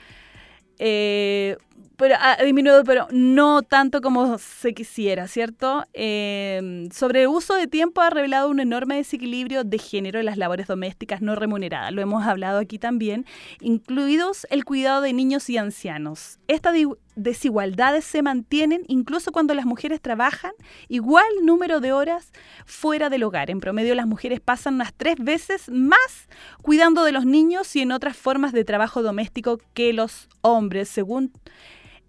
eh, 0.79 1.57
pero 1.97 2.17
ha 2.19 2.37
disminuido, 2.43 2.83
pero 2.83 3.07
no 3.13 3.63
tanto 3.63 4.01
como 4.01 4.37
se 4.39 4.75
quisiera, 4.75 5.29
¿cierto? 5.29 5.85
Eh, 5.93 6.89
sobre 6.93 7.29
uso 7.29 7.55
de 7.55 7.69
tiempo 7.69 8.01
ha 8.01 8.11
revelado 8.11 8.49
un 8.49 8.59
enorme 8.59 8.97
desequilibrio 8.97 9.63
de 9.63 9.79
género 9.79 10.19
en 10.19 10.27
las 10.27 10.37
labores 10.37 10.67
domésticas 10.67 11.23
no 11.23 11.37
remuneradas. 11.37 11.93
Lo 11.93 12.03
hemos 12.03 12.27
hablado 12.27 12.59
aquí 12.59 12.81
también, 12.81 13.25
incluidos 13.61 14.49
el 14.51 14.65
cuidado 14.65 15.03
de 15.03 15.13
niños 15.13 15.49
y 15.49 15.59
ancianos. 15.59 16.41
Estas 16.49 16.75
desigualdades 17.17 18.05
se 18.05 18.23
mantienen 18.23 18.83
incluso 18.89 19.33
cuando 19.33 19.55
las 19.55 19.67
mujeres 19.67 20.01
trabajan 20.01 20.53
igual 20.89 21.27
número 21.43 21.81
de 21.81 21.93
horas 21.93 22.33
fuera 22.65 23.11
del 23.11 23.23
hogar. 23.23 23.51
En 23.51 23.61
promedio 23.61 23.95
las 23.95 24.07
mujeres 24.07 24.41
pasan 24.41 24.75
unas 24.75 24.93
tres 24.95 25.17
veces 25.19 25.69
más 25.69 26.29
cuidando 26.63 27.05
de 27.05 27.13
los 27.13 27.27
niños 27.27 27.75
y 27.77 27.81
en 27.81 27.93
otras 27.93 28.17
formas 28.17 28.53
de 28.53 28.65
trabajo 28.65 29.03
doméstico 29.03 29.59
que 29.75 29.93
los 29.93 30.29
hombres, 30.41 30.89
según 30.89 31.33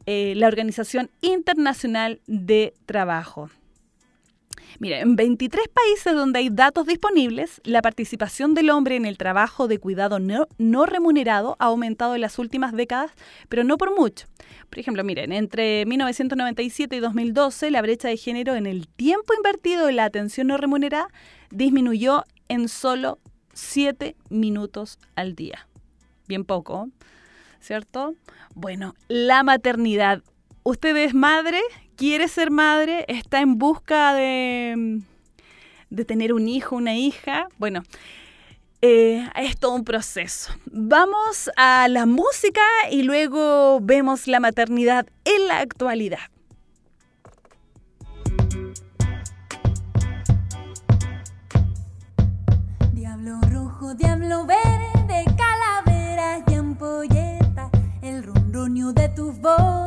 eh, 0.05 0.33
la 0.35 0.47
Organización 0.47 1.09
Internacional 1.21 2.21
de 2.27 2.73
Trabajo. 2.85 3.49
Mira, 4.79 4.99
en 4.99 5.15
23 5.15 5.67
países 5.67 6.13
donde 6.13 6.39
hay 6.39 6.49
datos 6.49 6.85
disponibles, 6.85 7.61
la 7.63 7.81
participación 7.81 8.53
del 8.53 8.69
hombre 8.69 8.95
en 8.95 9.05
el 9.05 9.17
trabajo 9.17 9.67
de 9.67 9.79
cuidado 9.79 10.19
no, 10.19 10.85
remunerado 10.85 11.55
ha 11.59 11.65
aumentado 11.65 12.15
en 12.15 12.21
las 12.21 12.39
últimas 12.39 12.73
décadas, 12.73 13.11
pero 13.49 13.63
no 13.63 13.77
por 13.77 13.95
mucho. 13.95 14.27
Por 14.69 14.79
ejemplo, 14.79 15.03
miren, 15.03 15.31
entre 15.31 15.85
1997 15.85 16.95
y 16.95 16.99
2012, 16.99 17.71
la 17.71 17.81
brecha 17.81 18.07
de 18.07 18.17
género 18.17 18.55
en 18.55 18.65
el 18.65 18.87
tiempo 18.87 19.33
invertido 19.33 19.89
en 19.89 19.97
la 19.97 20.05
atención 20.05 20.47
no 20.47 20.57
remunerada 20.57 21.07
disminuyó 21.51 22.23
en 22.49 22.67
solo 22.67 23.19
7 23.53 24.15
minutos 24.29 24.99
al 25.15 25.35
día. 25.35 25.67
Bien 26.27 26.45
poco. 26.45 26.89
¿cierto? 27.63 28.13
Bueno, 28.53 28.93
la 29.07 29.41
maternidad. 29.43 30.21
Usted 30.63 30.95
es 30.97 31.13
madre, 31.13 31.61
quiere 31.95 32.27
ser 32.27 32.51
madre, 32.51 33.05
está 33.07 33.41
en 33.41 33.57
busca 33.57 34.13
de, 34.13 35.01
de 35.89 36.05
tener 36.05 36.33
un 36.33 36.47
hijo, 36.47 36.75
una 36.75 36.95
hija. 36.95 37.47
Bueno, 37.57 37.83
eh, 38.81 39.29
es 39.35 39.57
todo 39.57 39.75
un 39.75 39.85
proceso. 39.85 40.51
Vamos 40.65 41.49
a 41.55 41.87
la 41.87 42.05
música 42.05 42.61
y 42.91 43.03
luego 43.03 43.79
vemos 43.81 44.27
la 44.27 44.39
maternidad 44.39 45.07
en 45.23 45.47
la 45.47 45.59
actualidad. 45.59 46.19
Diablo 52.91 53.39
rojo, 53.49 53.95
diablo 53.95 54.45
verde, 54.45 55.25
calaveras 55.37 56.43
y 56.51 56.55
ampollas 56.55 57.33
Aquí 59.15 59.82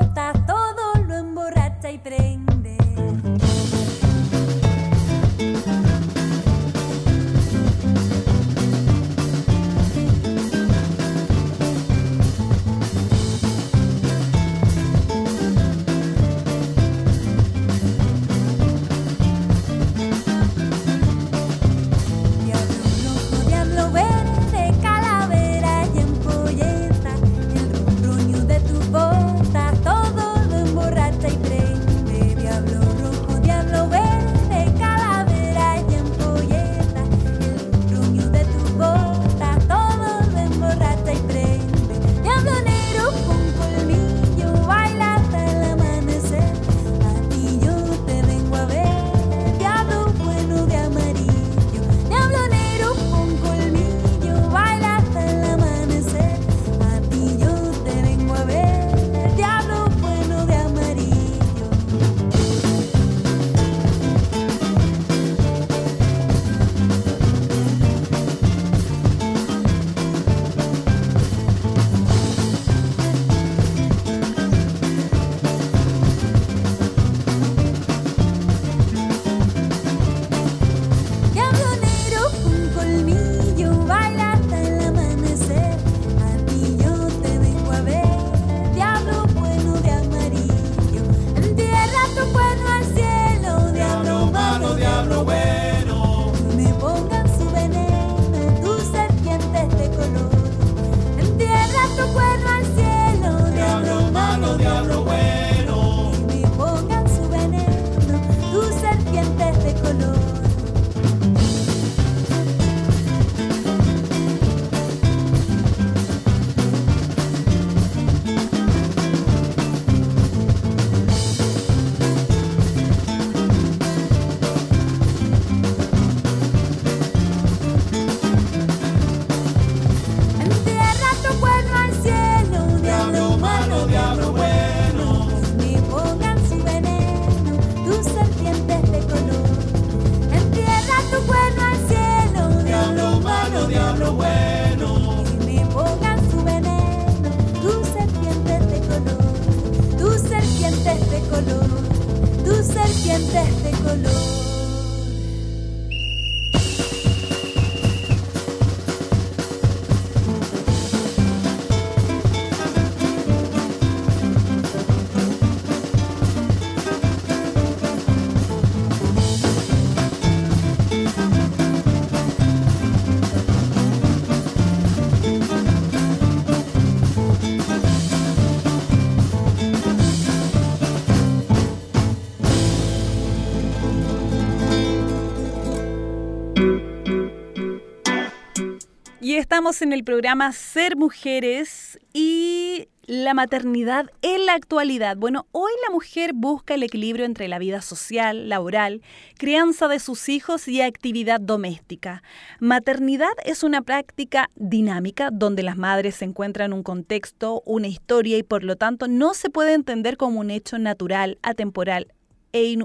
estamos 189.57 189.81
en 189.81 189.95
el 189.95 190.05
programa 190.05 190.53
Ser 190.53 190.99
Mujeres 190.99 191.99
y 192.13 192.89
la 193.07 193.33
maternidad 193.33 194.05
en 194.21 194.45
la 194.45 194.53
actualidad. 194.53 195.17
Bueno, 195.17 195.47
hoy 195.51 195.73
la 195.83 195.95
mujer 195.95 196.33
busca 196.35 196.75
el 196.75 196.83
equilibrio 196.83 197.25
entre 197.25 197.49
la 197.49 197.59
vida 197.59 197.81
social, 197.81 198.51
laboral, 198.51 199.01
crianza 199.39 199.89
de 199.89 199.99
sus 199.99 200.29
hijos 200.29 200.69
y 200.69 200.83
actividad 200.83 201.41
doméstica. 201.41 202.23
Maternidad 202.61 203.31
es 203.47 203.63
una 203.63 203.81
práctica 203.81 204.51
dinámica 204.57 205.31
donde 205.33 205.63
las 205.63 205.79
madres 205.79 206.17
se 206.17 206.27
encuentran 206.27 206.73
en 206.73 206.77
un 206.77 206.83
contexto, 206.83 207.63
una 207.65 207.87
historia 207.87 208.37
y 208.37 208.43
por 208.43 208.63
lo 208.63 208.77
tanto 208.77 209.09
no 209.09 209.33
se 209.33 209.49
puede 209.49 209.73
entender 209.73 210.19
como 210.19 210.41
un 210.41 210.51
hecho 210.51 210.79
natural, 210.79 211.39
atemporal 211.41 212.13
e, 212.53 212.77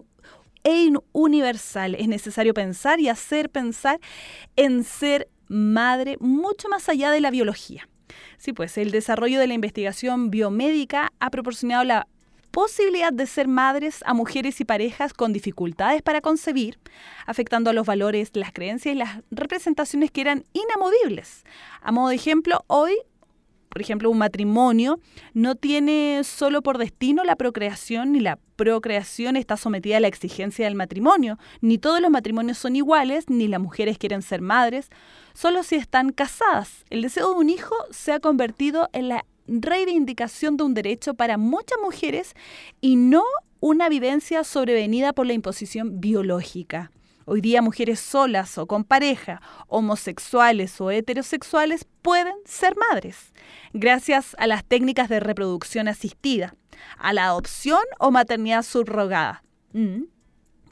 e 0.64 0.94
universal. 1.12 1.96
Es 1.96 2.08
necesario 2.08 2.54
pensar 2.54 3.02
y 3.02 3.10
hacer 3.10 3.50
pensar 3.50 4.00
en 4.56 4.86
ser 4.86 5.28
madre 5.52 6.18
mucho 6.20 6.70
más 6.70 6.90
allá 6.90 7.12
de 7.12 7.22
la 7.22 7.30
biología. 7.30 7.88
Sí, 8.38 8.54
pues 8.54 8.78
el 8.78 8.92
desarrollo 8.92 9.40
de 9.40 9.48
la 9.48 9.54
investigación 9.54 10.32
biomédica 10.32 11.12
ha 11.20 11.30
proporcionado 11.30 11.84
la 11.84 12.08
posibilidad 12.52 13.14
de 13.14 13.28
ser 13.28 13.48
madres 13.48 14.04
a 14.06 14.14
mujeres 14.14 14.60
y 14.60 14.66
parejas 14.66 15.14
con 15.14 15.32
dificultades 15.32 16.02
para 16.02 16.22
concebir, 16.22 16.80
afectando 17.26 17.70
a 17.70 17.74
los 17.74 17.86
valores, 17.86 18.32
las 18.34 18.52
creencias 18.52 18.96
y 18.96 18.98
las 18.98 19.20
representaciones 19.32 20.12
que 20.12 20.22
eran 20.22 20.44
inamovibles. 20.54 21.44
A 21.82 21.92
modo 21.92 22.10
de 22.10 22.16
ejemplo, 22.16 22.64
hoy 22.68 22.98
por 23.72 23.82
ejemplo, 23.82 24.10
un 24.10 24.18
matrimonio 24.18 25.00
no 25.34 25.56
tiene 25.56 26.24
solo 26.26 26.62
por 26.62 26.78
destino 26.78 27.24
la 27.24 27.38
procreación, 27.38 28.12
ni 28.12 28.20
la 28.20 28.38
procreación 28.58 29.38
está 29.38 29.56
sometida 29.56 29.96
a 29.96 30.00
la 30.02 30.10
exigencia 30.10 30.66
del 30.66 30.76
matrimonio. 30.76 31.40
Ni 31.62 31.78
todos 31.78 32.02
los 32.02 32.12
matrimonios 32.12 32.58
son 32.58 32.76
iguales, 32.76 33.30
ni 33.30 33.48
las 33.48 33.62
mujeres 33.62 33.98
quieren 33.98 34.24
ser 34.24 34.42
madres, 34.42 34.90
solo 35.34 35.64
si 35.64 35.76
están 35.76 36.12
casadas. 36.12 36.84
El 36.90 37.02
deseo 37.02 37.30
de 37.30 37.36
un 37.36 37.50
hijo 37.50 37.74
se 37.92 38.12
ha 38.12 38.20
convertido 38.20 38.90
en 38.92 39.08
la 39.08 39.26
reivindicación 39.48 40.58
de 40.58 40.64
un 40.64 40.74
derecho 40.74 41.14
para 41.14 41.38
muchas 41.38 41.80
mujeres 41.82 42.34
y 42.82 42.98
no 42.98 43.24
una 43.62 43.88
vivencia 43.88 44.44
sobrevenida 44.44 45.14
por 45.14 45.28
la 45.28 45.34
imposición 45.34 46.02
biológica. 46.02 46.92
Hoy 47.26 47.42
día 47.42 47.62
mujeres 47.62 48.00
solas 48.00 48.58
o 48.58 48.66
con 48.66 48.84
pareja, 48.84 49.42
homosexuales 49.68 50.82
o 50.82 50.90
heterosexuales 50.90 51.86
pueden 52.02 52.34
ser 52.46 52.76
madres, 52.76 53.34
gracias 53.74 54.36
a 54.40 54.48
las 54.48 54.64
técnicas 54.66 55.08
de 55.08 55.20
reproducción 55.20 55.88
asistida, 55.88 56.56
a 56.98 57.14
la 57.14 57.26
adopción 57.26 57.82
o 58.00 58.10
maternidad 58.10 58.64
subrogada. 58.64 59.44
Mm. 59.74 60.06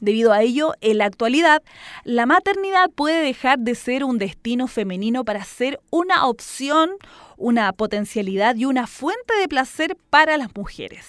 Debido 0.00 0.32
a 0.32 0.42
ello, 0.42 0.72
en 0.80 0.98
la 0.98 1.04
actualidad, 1.04 1.62
la 2.04 2.26
maternidad 2.26 2.90
puede 2.90 3.22
dejar 3.22 3.58
de 3.58 3.74
ser 3.74 4.02
un 4.02 4.18
destino 4.18 4.66
femenino 4.66 5.24
para 5.24 5.44
ser 5.44 5.78
una 5.90 6.26
opción, 6.26 6.90
una 7.36 7.72
potencialidad 7.74 8.56
y 8.56 8.64
una 8.64 8.86
fuente 8.86 9.34
de 9.38 9.46
placer 9.46 9.96
para 10.08 10.38
las 10.38 10.56
mujeres. 10.56 11.06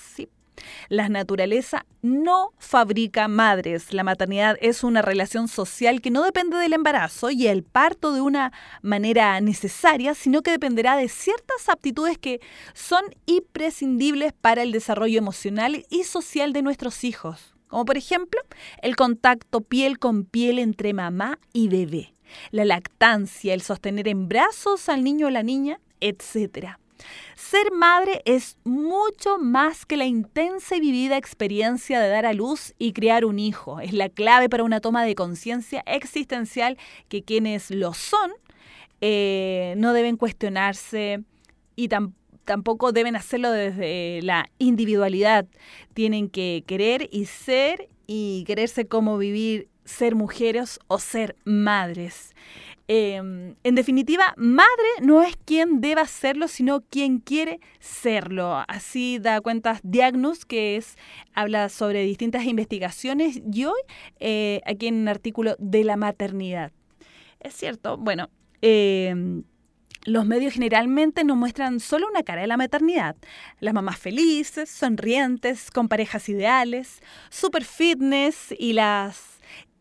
La 0.89 1.09
naturaleza 1.09 1.85
no 2.01 2.53
fabrica 2.57 3.27
madres. 3.27 3.93
La 3.93 4.03
maternidad 4.03 4.57
es 4.61 4.83
una 4.83 5.01
relación 5.01 5.47
social 5.47 6.01
que 6.01 6.11
no 6.11 6.23
depende 6.23 6.57
del 6.57 6.73
embarazo 6.73 7.29
y 7.31 7.47
el 7.47 7.63
parto 7.63 8.13
de 8.13 8.21
una 8.21 8.51
manera 8.81 9.39
necesaria, 9.41 10.13
sino 10.13 10.41
que 10.41 10.51
dependerá 10.51 10.95
de 10.97 11.09
ciertas 11.09 11.69
aptitudes 11.69 12.17
que 12.17 12.41
son 12.73 13.03
imprescindibles 13.25 14.33
para 14.33 14.63
el 14.63 14.71
desarrollo 14.71 15.17
emocional 15.17 15.85
y 15.89 16.03
social 16.03 16.53
de 16.53 16.61
nuestros 16.61 17.03
hijos. 17.03 17.55
Como 17.67 17.85
por 17.85 17.97
ejemplo, 17.97 18.41
el 18.81 18.97
contacto 18.97 19.61
piel 19.61 19.97
con 19.97 20.25
piel 20.25 20.59
entre 20.59 20.93
mamá 20.93 21.39
y 21.53 21.69
bebé, 21.69 22.13
la 22.51 22.65
lactancia, 22.65 23.53
el 23.53 23.61
sostener 23.61 24.09
en 24.09 24.27
brazos 24.27 24.89
al 24.89 25.05
niño 25.05 25.27
o 25.27 25.29
la 25.29 25.41
niña, 25.41 25.79
etc. 26.01 26.77
Ser 27.35 27.71
madre 27.71 28.21
es 28.25 28.57
mucho 28.63 29.37
más 29.37 29.85
que 29.85 29.97
la 29.97 30.05
intensa 30.05 30.75
y 30.75 30.79
vivida 30.79 31.17
experiencia 31.17 31.99
de 31.99 32.09
dar 32.09 32.25
a 32.25 32.33
luz 32.33 32.73
y 32.77 32.93
criar 32.93 33.25
un 33.25 33.39
hijo. 33.39 33.79
Es 33.79 33.93
la 33.93 34.09
clave 34.09 34.49
para 34.49 34.63
una 34.63 34.81
toma 34.81 35.03
de 35.03 35.15
conciencia 35.15 35.83
existencial 35.85 36.77
que 37.09 37.23
quienes 37.23 37.71
lo 37.71 37.93
son 37.93 38.31
eh, 39.01 39.73
no 39.77 39.93
deben 39.93 40.15
cuestionarse 40.15 41.23
y 41.75 41.89
tampoco 42.45 42.91
deben 42.91 43.15
hacerlo 43.15 43.51
desde 43.51 44.21
la 44.21 44.49
individualidad. 44.59 45.47
Tienen 45.95 46.29
que 46.29 46.63
querer 46.67 47.09
y 47.11 47.25
ser 47.25 47.89
y 48.05 48.43
quererse 48.45 48.85
como 48.85 49.17
vivir, 49.17 49.69
ser 49.85 50.15
mujeres 50.15 50.79
o 50.87 50.99
ser 50.99 51.35
madres. 51.45 52.35
Em, 52.93 53.55
en 53.63 53.75
definitiva, 53.75 54.33
madre 54.35 54.67
no 55.01 55.23
es 55.23 55.37
quien 55.45 55.79
deba 55.79 56.05
serlo, 56.07 56.49
sino 56.49 56.81
quien 56.81 57.19
quiere 57.19 57.61
serlo. 57.79 58.65
Así 58.67 59.17
da 59.17 59.39
cuenta 59.39 59.79
Diagnus, 59.81 60.43
que 60.43 60.75
es, 60.75 60.97
habla 61.33 61.69
sobre 61.69 62.03
distintas 62.03 62.43
investigaciones 62.43 63.41
y 63.49 63.63
hoy 63.63 63.79
eh, 64.19 64.59
aquí 64.65 64.87
en 64.87 64.95
un 64.95 65.07
artículo 65.07 65.55
de 65.57 65.85
la 65.85 65.95
maternidad. 65.95 66.73
Es 67.39 67.53
cierto, 67.53 67.95
bueno, 67.95 68.29
em, 68.61 69.43
los 70.03 70.25
medios 70.25 70.55
generalmente 70.55 71.23
nos 71.23 71.37
muestran 71.37 71.79
solo 71.79 72.09
una 72.09 72.23
cara 72.23 72.41
de 72.41 72.47
la 72.47 72.57
maternidad. 72.57 73.15
Las 73.61 73.73
mamás 73.73 73.99
felices, 73.99 74.69
sonrientes, 74.69 75.71
con 75.71 75.87
parejas 75.87 76.27
ideales, 76.27 76.99
super 77.29 77.63
fitness 77.63 78.53
y 78.59 78.73
las 78.73 79.30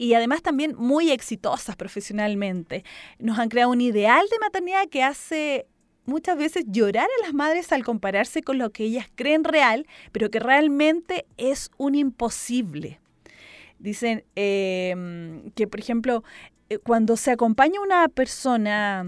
y 0.01 0.15
además 0.15 0.41
también 0.41 0.75
muy 0.79 1.11
exitosas 1.11 1.77
profesionalmente. 1.77 2.85
Nos 3.19 3.39
han 3.39 3.51
creado 3.51 3.71
un 3.71 3.83
ideal 3.83 4.25
de 4.31 4.39
maternidad 4.39 4.89
que 4.89 5.03
hace 5.03 5.67
muchas 6.07 6.39
veces 6.39 6.65
llorar 6.69 7.05
a 7.05 7.27
las 7.27 7.35
madres 7.35 7.71
al 7.71 7.85
compararse 7.85 8.43
con 8.43 8.57
lo 8.57 8.71
que 8.71 8.85
ellas 8.85 9.11
creen 9.15 9.45
real, 9.45 9.87
pero 10.11 10.31
que 10.31 10.41
realmente 10.41 11.27
es 11.37 11.71
un 11.77 11.95
imposible. 11.95 12.99
Dicen 13.79 14.25
em, 14.37 15.51
que, 15.51 15.67
por 15.67 15.81
ejemplo, 15.81 16.25
eh, 16.71 16.79
cuando 16.79 17.19
se 17.19 17.31
acompaña 17.31 17.79
a 17.79 17.83
una 17.83 18.09
persona 18.09 19.05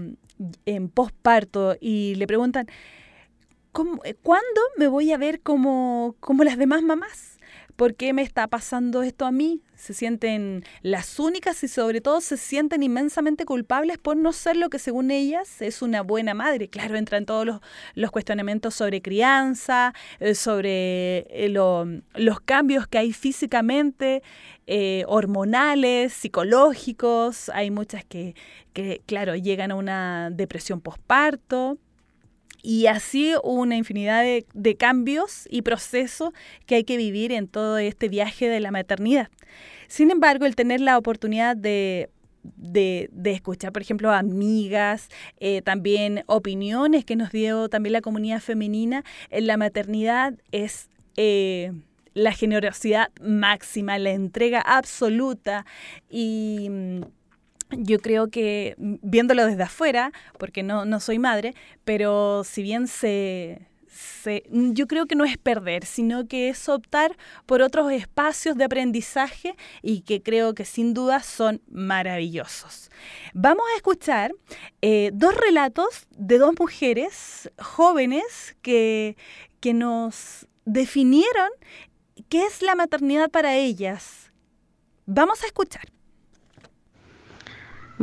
en 0.67 0.89
posparto 0.89 1.75
y 1.81 2.13
le 2.17 2.27
preguntan, 2.27 2.67
eh, 2.67 4.13
¿cuándo 4.21 4.61
me 4.77 4.87
voy 4.87 5.11
a 5.11 5.17
ver 5.17 5.41
como, 5.41 6.15
como 6.19 6.43
las 6.43 6.59
demás 6.59 6.83
mamás? 6.83 7.39
¿Por 7.75 7.95
qué 7.95 8.13
me 8.13 8.21
está 8.21 8.47
pasando 8.47 9.01
esto 9.01 9.25
a 9.25 9.31
mí? 9.31 9.61
Se 9.75 9.95
sienten 9.95 10.63
las 10.83 11.19
únicas 11.19 11.63
y 11.63 11.67
sobre 11.67 12.01
todo 12.01 12.21
se 12.21 12.37
sienten 12.37 12.83
inmensamente 12.83 13.45
culpables 13.45 13.97
por 13.97 14.15
no 14.15 14.31
ser 14.31 14.57
lo 14.57 14.69
que 14.69 14.77
según 14.77 15.09
ellas 15.09 15.61
es 15.61 15.81
una 15.81 16.01
buena 16.01 16.35
madre. 16.35 16.67
Claro, 16.69 16.95
entran 16.95 17.25
todos 17.25 17.59
los, 17.95 18.11
cuestionamientos 18.11 18.75
sobre 18.75 19.01
crianza, 19.01 19.93
eh, 20.19 20.35
sobre 20.35 21.25
eh, 21.29 21.49
los 21.49 22.39
cambios 22.41 22.87
que 22.87 22.99
hay 22.99 23.11
físicamente, 23.11 24.21
eh, 24.67 25.03
hormonales, 25.07 26.13
psicológicos. 26.13 27.49
Hay 27.49 27.71
muchas 27.71 28.05
que, 28.05 28.35
que, 28.73 29.01
claro, 29.07 29.35
llegan 29.35 29.71
a 29.71 29.75
una 29.75 30.29
depresión 30.29 30.79
posparto 30.79 31.79
y 32.63 32.87
así 32.87 33.33
una 33.43 33.75
infinidad 33.75 34.23
de, 34.23 34.75
cambios 34.75 35.47
y 35.51 35.61
procesos 35.61 36.31
que 36.65 36.75
hay 36.75 36.83
que 36.85 36.97
vivir 36.97 37.31
en 37.31 37.47
todo 37.47 37.77
este 37.77 38.09
viaje 38.09 38.47
de 38.47 38.59
la 38.59 38.71
maternidad. 38.71 39.29
Sin 39.87 40.09
embargo, 40.09 40.45
el 40.45 40.55
tener 40.55 40.81
la 40.81 40.97
oportunidad 40.97 41.55
de 41.55 42.09
de, 42.57 43.09
escuchar, 43.25 43.71
por 43.71 43.81
ejemplo, 43.81 44.11
amigas, 44.11 45.07
eh, 45.39 45.61
también 45.61 46.23
opiniones 46.25 47.05
que 47.05 47.15
nos 47.15 47.31
dio 47.31 47.69
también 47.69 47.93
la 47.93 48.01
comunidad 48.01 48.41
femenina 48.41 49.05
en 49.29 49.47
la 49.47 49.55
maternidad 49.55 50.33
es 50.51 50.89
eh, 51.15 51.71
la 52.13 52.33
generosidad 52.33 53.11
máxima, 53.21 53.97
la 53.97 54.11
entrega 54.11 54.59
absoluta 54.59 55.65
y 56.09 56.69
yo 57.77 57.99
creo 57.99 58.29
que 58.29 58.75
mm, 58.77 58.95
viéndolo 59.01 59.45
desde 59.45 59.63
afuera, 59.63 60.11
porque 60.37 60.63
no, 60.63 60.85
no 60.85 60.99
soy 60.99 61.19
madre, 61.19 61.53
pero 61.83 62.43
si 62.43 62.63
bien 62.63 62.87
se, 62.87 63.67
se, 63.87 64.43
mm, 64.49 64.73
yo 64.73 64.87
creo 64.87 65.05
que 65.05 65.15
no 65.15 65.25
es 65.25 65.37
perder, 65.37 65.85
sino 65.85 66.27
que 66.27 66.49
es 66.49 66.67
optar 66.69 67.15
por 67.45 67.61
otros 67.61 67.91
espacios 67.91 68.57
de 68.57 68.65
aprendizaje 68.65 69.55
y 69.81 70.01
que 70.01 70.21
creo 70.21 70.53
que 70.55 70.65
sin 70.65 70.93
duda 70.93 71.21
son 71.21 71.61
maravillosos. 71.69 72.89
Vamos 73.33 73.65
a 73.73 73.77
escuchar 73.77 74.33
eh, 74.81 75.11
dos 75.13 75.35
relatos 75.35 76.07
de 76.11 76.37
dos 76.37 76.53
mujeres 76.59 77.51
jóvenes 77.59 78.55
que, 78.61 79.17
que 79.59 79.73
nos 79.73 80.47
definieron 80.65 81.49
qué 82.29 82.45
es 82.45 82.61
la 82.61 82.75
maternidad 82.75 83.29
para 83.29 83.55
ellas. 83.55 84.31
Vamos 85.05 85.43
a 85.43 85.47
escuchar. 85.47 85.93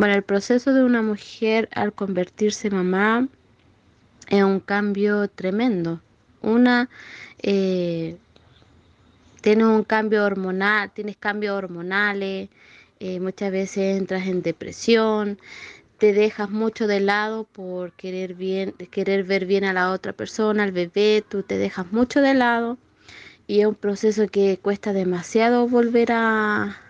Bueno, 0.00 0.14
el 0.14 0.22
proceso 0.22 0.72
de 0.72 0.82
una 0.82 1.02
mujer 1.02 1.68
al 1.74 1.92
convertirse 1.92 2.70
mamá 2.70 3.28
es 4.30 4.42
un 4.42 4.58
cambio 4.58 5.28
tremendo. 5.28 6.00
Una, 6.40 6.88
eh, 7.42 8.16
tienes 9.42 9.66
un 9.66 9.84
cambio 9.84 10.24
hormonal, 10.24 10.90
tienes 10.90 11.18
cambios 11.18 11.54
hormonales, 11.54 12.48
eh, 12.98 13.20
muchas 13.20 13.52
veces 13.52 13.98
entras 13.98 14.26
en 14.26 14.40
depresión, 14.40 15.38
te 15.98 16.14
dejas 16.14 16.48
mucho 16.48 16.86
de 16.86 17.00
lado 17.00 17.44
por 17.44 17.92
querer 17.92 18.32
bien, 18.32 18.72
querer 18.90 19.24
ver 19.24 19.44
bien 19.44 19.64
a 19.64 19.74
la 19.74 19.90
otra 19.90 20.14
persona, 20.14 20.62
al 20.62 20.72
bebé, 20.72 21.22
tú 21.28 21.42
te 21.42 21.58
dejas 21.58 21.92
mucho 21.92 22.22
de 22.22 22.32
lado 22.32 22.78
y 23.46 23.60
es 23.60 23.66
un 23.66 23.74
proceso 23.74 24.28
que 24.28 24.58
cuesta 24.62 24.94
demasiado 24.94 25.68
volver 25.68 26.12
a, 26.12 26.80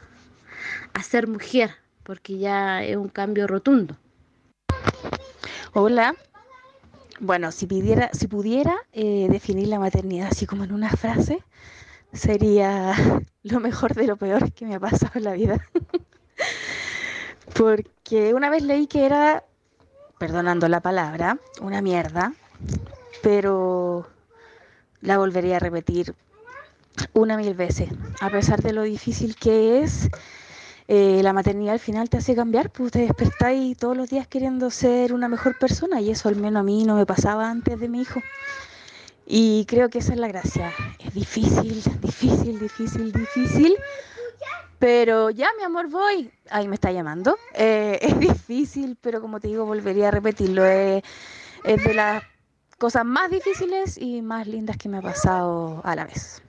a 0.95 1.03
ser 1.03 1.27
mujer, 1.27 1.73
porque 2.03 2.39
ya 2.39 2.83
es 2.83 2.97
un 2.97 3.09
cambio 3.09 3.47
rotundo. 3.47 3.97
Hola. 5.73 6.15
Bueno, 7.21 7.53
si, 7.53 7.67
pidiera, 7.67 8.11
si 8.13 8.29
pudiera 8.29 8.77
eh, 8.93 9.29
definir 9.31 9.69
la 9.69 9.79
maternidad 9.79 10.29
así 10.33 10.47
como 10.47 10.65
en 10.65 10.73
una 10.73 10.91
frase, 10.91 11.45
sería 12.13 12.95
lo 13.43 13.61
mejor 13.61 13.95
de 13.95 14.07
lo 14.07 14.17
peor 14.17 14.53
que 14.53 14.67
me 14.67 14.75
ha 14.75 14.81
pasado 14.81 15.13
en 15.17 15.25
la 15.25 15.35
vida. 15.35 15.67
Porque 17.57 18.33
una 18.33 18.49
vez 18.49 18.63
leí 18.63 18.87
que 18.87 19.05
era, 19.05 19.45
perdonando 20.19 20.69
la 20.69 20.81
palabra, 20.81 21.39
una 21.61 21.83
mierda, 21.83 22.33
pero 23.23 24.09
la 25.03 25.19
volvería 25.19 25.57
a 25.57 25.61
repetir 25.61 26.15
una 27.13 27.37
mil 27.37 27.55
veces, 27.55 27.91
a 28.21 28.31
pesar 28.31 28.63
de 28.63 28.73
lo 28.73 28.83
difícil 28.83 29.37
que 29.37 29.83
es 29.83 30.09
eh, 30.93 31.23
la 31.23 31.33
maternidad 31.33 31.75
al 31.75 31.79
final 31.79 32.11
te 32.11 32.17
hace 32.17 32.35
cambiar, 32.35 32.71
pues 32.71 32.91
te 32.91 32.99
despertáis 32.99 33.77
todos 33.77 33.97
los 33.97 34.11
días 34.11 34.27
queriendo 34.27 34.73
ser 34.73 35.13
una 35.13 35.29
mejor 35.29 35.57
persona 35.57 36.01
y 36.01 36.11
eso 36.11 36.29
al 36.29 36.35
menos 36.35 36.59
a 36.59 36.63
mí 36.65 36.83
no 36.83 36.97
me 36.97 37.07
pasaba 37.07 37.49
antes 37.49 37.79
de 37.79 37.89
mi 37.89 38.01
hijo. 38.01 38.21
Y 39.25 39.67
creo 39.67 39.89
que 39.89 39.99
esa 39.99 40.15
es 40.15 40.19
la 40.19 40.27
gracia. 40.27 40.73
Es 40.99 41.15
difícil, 41.15 41.81
difícil, 42.01 42.59
difícil, 42.59 43.13
difícil. 43.13 43.77
Pero 44.81 45.31
ya, 45.31 45.51
mi 45.57 45.63
amor, 45.63 45.89
voy. 45.89 46.33
Ahí 46.51 46.67
me 46.67 46.75
está 46.75 46.91
llamando. 46.91 47.39
Eh, 47.55 48.01
es 48.03 48.19
difícil, 48.19 48.99
pero 49.01 49.21
como 49.21 49.39
te 49.39 49.47
digo, 49.47 49.65
volvería 49.67 50.09
a 50.09 50.11
repetirlo. 50.11 50.65
es 50.67 51.05
de 51.63 51.95
las 51.95 52.25
cosas 52.79 53.05
más 53.05 53.31
difíciles 53.31 53.97
y 53.97 54.23
más 54.23 54.49
lindas 54.49 54.77
que 54.77 54.89
me 54.89 54.99
ha 54.99 55.03
pasado 55.03 55.83
a 55.85 55.95
la 55.95 56.07
vez. 56.07 56.43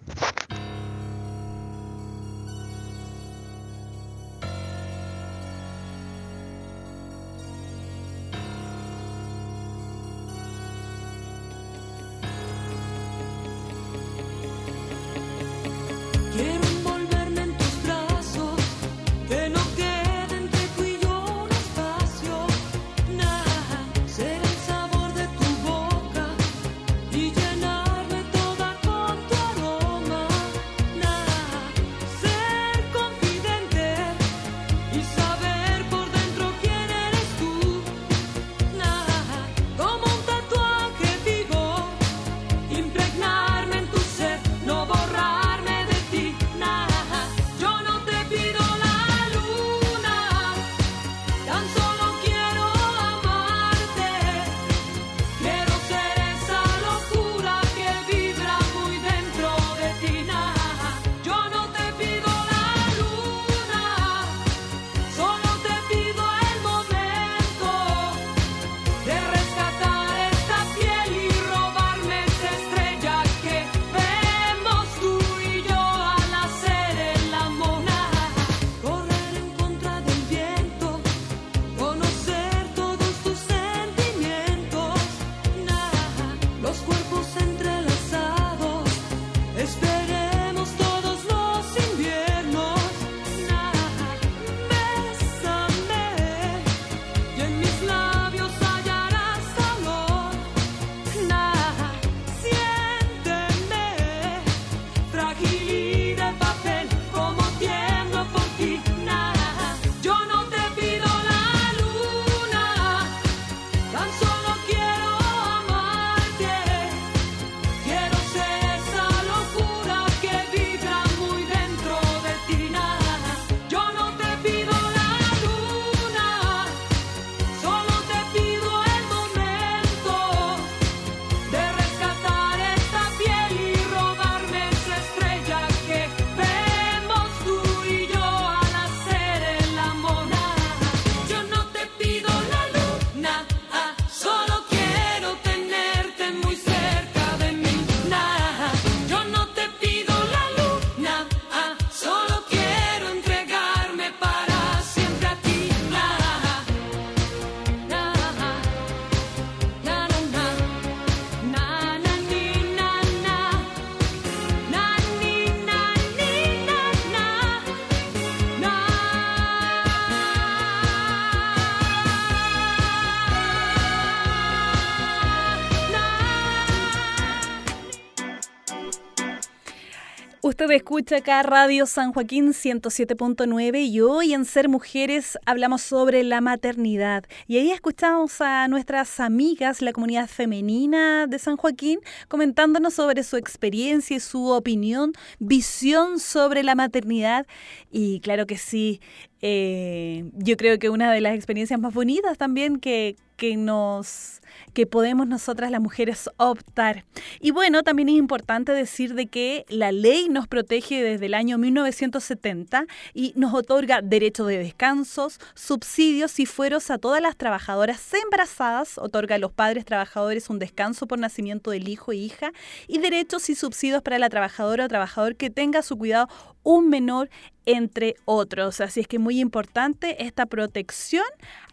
Usted 180.51 180.69
escucha 180.71 181.15
acá 181.15 181.41
Radio 181.43 181.85
San 181.85 182.11
Joaquín 182.11 182.49
107.9 182.49 183.85
y 183.85 184.01
hoy 184.01 184.33
en 184.33 184.43
Ser 184.43 184.67
Mujeres 184.67 185.39
hablamos 185.45 185.81
sobre 185.81 186.25
la 186.25 186.41
maternidad. 186.41 187.23
Y 187.47 187.57
ahí 187.57 187.71
escuchamos 187.71 188.41
a 188.41 188.67
nuestras 188.67 189.21
amigas, 189.21 189.81
la 189.81 189.93
comunidad 189.93 190.27
femenina 190.27 191.25
de 191.25 191.39
San 191.39 191.55
Joaquín, 191.55 192.01
comentándonos 192.27 192.95
sobre 192.95 193.23
su 193.23 193.37
experiencia 193.37 194.17
y 194.17 194.19
su 194.19 194.49
opinión, 194.49 195.13
visión 195.39 196.19
sobre 196.19 196.63
la 196.63 196.75
maternidad. 196.75 197.47
Y 197.89 198.19
claro 198.19 198.45
que 198.45 198.57
sí, 198.57 198.99
eh, 199.41 200.25
yo 200.33 200.57
creo 200.57 200.77
que 200.79 200.89
una 200.89 201.13
de 201.13 201.21
las 201.21 201.33
experiencias 201.33 201.79
más 201.79 201.93
bonitas 201.93 202.37
también 202.37 202.81
que, 202.81 203.15
que 203.41 203.57
nos 203.57 204.39
que 204.73 204.85
podemos 204.85 205.27
nosotras 205.27 205.71
las 205.71 205.81
mujeres 205.81 206.29
optar. 206.37 207.05
Y 207.39 207.49
bueno, 207.49 207.81
también 207.81 208.09
es 208.09 208.15
importante 208.15 208.71
decir 208.71 209.15
de 209.15 209.25
que 209.25 209.65
la 209.67 209.91
ley 209.91 210.29
nos 210.29 210.47
protege 210.47 211.01
desde 211.01 211.25
el 211.25 211.33
año 211.33 211.57
1970 211.57 212.85
y 213.15 213.33
nos 213.35 213.53
otorga 213.55 214.03
derecho 214.03 214.45
de 214.45 214.59
descansos, 214.59 215.39
subsidios 215.55 216.39
y 216.39 216.45
fueros 216.45 216.91
a 216.91 216.99
todas 216.99 217.19
las 217.19 217.35
trabajadoras 217.35 218.13
embarazadas, 218.13 218.99
otorga 218.99 219.35
a 219.35 219.39
los 219.39 219.51
padres 219.51 219.85
trabajadores 219.85 220.51
un 220.51 220.59
descanso 220.59 221.07
por 221.07 221.17
nacimiento 221.17 221.71
del 221.71 221.87
hijo 221.87 222.11
e 222.11 222.17
hija 222.17 222.51
y 222.87 222.99
derechos 222.99 223.49
y 223.49 223.55
subsidios 223.55 224.03
para 224.03 224.19
la 224.19 224.29
trabajadora 224.29 224.85
o 224.85 224.87
trabajador 224.87 225.35
que 225.35 225.49
tenga 225.49 225.79
a 225.79 225.83
su 225.83 225.97
cuidado 225.97 226.27
un 226.61 226.89
menor, 226.89 227.31
entre 227.65 228.15
otros. 228.25 228.81
Así 228.81 228.99
es 228.99 229.07
que 229.07 229.17
muy 229.17 229.39
importante 229.39 230.23
esta 230.23 230.45
protección 230.45 231.25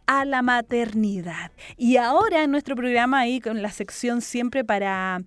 a 0.09 0.24
la 0.24 0.42
maternidad. 0.42 1.52
Y 1.76 1.98
ahora 1.98 2.42
en 2.42 2.50
nuestro 2.50 2.74
programa 2.74 3.20
ahí 3.20 3.40
con 3.40 3.62
la 3.62 3.70
sección 3.70 4.22
siempre 4.22 4.64
para 4.64 5.22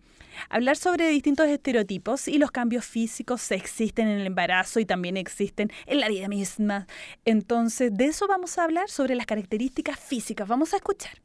hablar 0.49 0.75
sobre 0.75 1.07
distintos 1.07 1.47
estereotipos 1.47 2.27
y 2.27 2.39
los 2.39 2.51
cambios 2.51 2.84
físicos 2.84 3.51
existen 3.51 4.07
en 4.07 4.19
el 4.19 4.27
embarazo 4.27 4.79
y 4.79 4.86
también 4.86 5.17
existen 5.17 5.71
en 5.86 5.99
la 5.99 6.09
vida 6.09 6.27
misma. 6.27 6.88
Entonces, 7.25 7.95
de 7.95 8.05
eso 8.05 8.27
vamos 8.27 8.57
a 8.57 8.63
hablar 8.63 8.89
sobre 8.89 9.13
las 9.13 9.27
características 9.27 9.99
físicas. 9.99 10.47
Vamos 10.47 10.73
a 10.73 10.77
escuchar. 10.77 11.21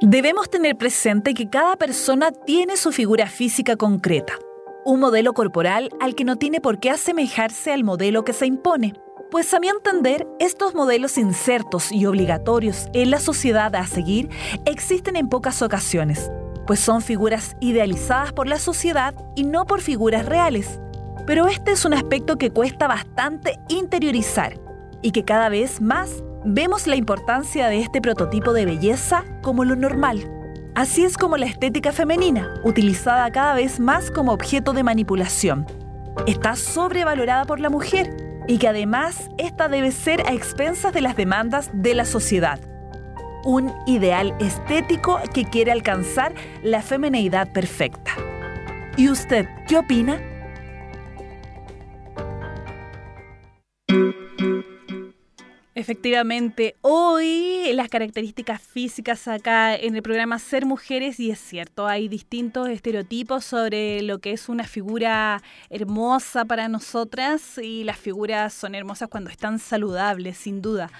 Debemos 0.00 0.48
tener 0.48 0.76
presente 0.76 1.34
que 1.34 1.50
cada 1.50 1.76
persona 1.76 2.30
tiene 2.30 2.76
su 2.76 2.92
figura 2.92 3.26
física 3.26 3.76
concreta, 3.76 4.34
un 4.84 5.00
modelo 5.00 5.32
corporal 5.32 5.90
al 6.00 6.14
que 6.14 6.24
no 6.24 6.36
tiene 6.36 6.60
por 6.60 6.78
qué 6.78 6.90
asemejarse 6.90 7.72
al 7.72 7.84
modelo 7.84 8.24
que 8.24 8.32
se 8.32 8.46
impone. 8.46 8.94
Pues 9.30 9.54
a 9.54 9.60
mi 9.60 9.68
entender, 9.68 10.26
estos 10.40 10.74
modelos 10.74 11.16
insertos 11.16 11.90
y 11.90 12.04
obligatorios 12.06 12.88
en 12.92 13.10
la 13.10 13.20
sociedad 13.20 13.74
a 13.74 13.86
seguir 13.86 14.28
existen 14.66 15.16
en 15.16 15.28
pocas 15.28 15.62
ocasiones, 15.62 16.30
pues 16.66 16.80
son 16.80 17.00
figuras 17.00 17.56
idealizadas 17.60 18.32
por 18.32 18.46
la 18.46 18.58
sociedad 18.58 19.14
y 19.34 19.44
no 19.44 19.64
por 19.64 19.80
figuras 19.80 20.26
reales. 20.26 20.80
Pero 21.26 21.46
este 21.46 21.72
es 21.72 21.84
un 21.84 21.94
aspecto 21.94 22.36
que 22.36 22.50
cuesta 22.50 22.88
bastante 22.88 23.58
interiorizar 23.68 24.60
y 25.00 25.12
que 25.12 25.24
cada 25.24 25.48
vez 25.48 25.80
más 25.80 26.22
vemos 26.44 26.86
la 26.86 26.96
importancia 26.96 27.68
de 27.68 27.80
este 27.80 28.00
prototipo 28.00 28.52
de 28.52 28.66
belleza 28.66 29.24
como 29.42 29.64
lo 29.64 29.76
normal. 29.76 30.41
Así 30.74 31.04
es 31.04 31.18
como 31.18 31.36
la 31.36 31.44
estética 31.44 31.92
femenina, 31.92 32.54
utilizada 32.64 33.30
cada 33.30 33.54
vez 33.54 33.78
más 33.78 34.10
como 34.10 34.32
objeto 34.32 34.72
de 34.72 34.82
manipulación, 34.82 35.66
está 36.26 36.56
sobrevalorada 36.56 37.44
por 37.44 37.60
la 37.60 37.68
mujer 37.68 38.42
y 38.48 38.56
que 38.56 38.68
además 38.68 39.28
esta 39.36 39.68
debe 39.68 39.92
ser 39.92 40.26
a 40.26 40.32
expensas 40.32 40.94
de 40.94 41.02
las 41.02 41.14
demandas 41.14 41.70
de 41.74 41.94
la 41.94 42.06
sociedad. 42.06 42.58
Un 43.44 43.70
ideal 43.86 44.34
estético 44.40 45.20
que 45.34 45.44
quiere 45.44 45.72
alcanzar 45.72 46.32
la 46.62 46.80
femineidad 46.80 47.52
perfecta. 47.52 48.12
¿Y 48.96 49.10
usted 49.10 49.46
qué 49.68 49.76
opina? 49.76 50.22
Efectivamente, 55.74 56.76
hoy 56.82 57.72
las 57.72 57.88
características 57.88 58.60
físicas 58.60 59.26
acá 59.26 59.74
en 59.74 59.96
el 59.96 60.02
programa 60.02 60.38
Ser 60.38 60.66
Mujeres, 60.66 61.18
y 61.18 61.30
es 61.30 61.38
cierto, 61.38 61.86
hay 61.86 62.08
distintos 62.08 62.68
estereotipos 62.68 63.42
sobre 63.46 64.02
lo 64.02 64.18
que 64.18 64.32
es 64.32 64.50
una 64.50 64.64
figura 64.64 65.42
hermosa 65.70 66.44
para 66.44 66.68
nosotras, 66.68 67.56
y 67.56 67.84
las 67.84 67.96
figuras 67.96 68.52
son 68.52 68.74
hermosas 68.74 69.08
cuando 69.08 69.30
están 69.30 69.58
saludables, 69.58 70.36
sin 70.36 70.60
duda. 70.60 70.90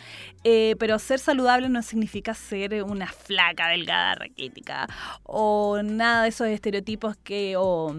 Eh, 0.42 0.74
pero 0.78 0.98
ser 0.98 1.18
saludable 1.18 1.68
no 1.68 1.82
significa 1.82 2.32
ser 2.32 2.82
una 2.82 3.08
flaca, 3.08 3.68
delgada, 3.68 4.14
raquítica, 4.14 4.88
o 5.22 5.82
nada 5.82 6.22
de 6.22 6.30
esos 6.30 6.46
estereotipos 6.46 7.14
que... 7.22 7.56
O, 7.58 7.94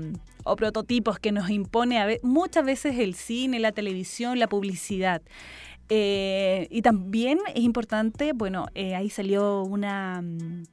prototipos 0.57 1.19
que 1.19 1.32
nos 1.32 1.49
impone 1.49 2.19
muchas 2.21 2.65
veces 2.65 2.99
el 2.99 3.15
cine, 3.15 3.59
la 3.59 3.71
televisión, 3.71 4.39
la 4.39 4.47
publicidad. 4.47 5.21
Eh, 5.89 6.67
y 6.71 6.81
también 6.81 7.39
es 7.53 7.63
importante, 7.63 8.34
bueno, 8.34 8.67
eh, 8.75 8.95
ahí 8.95 9.09
salió 9.09 9.63
una... 9.63 10.21
Mm, 10.21 10.63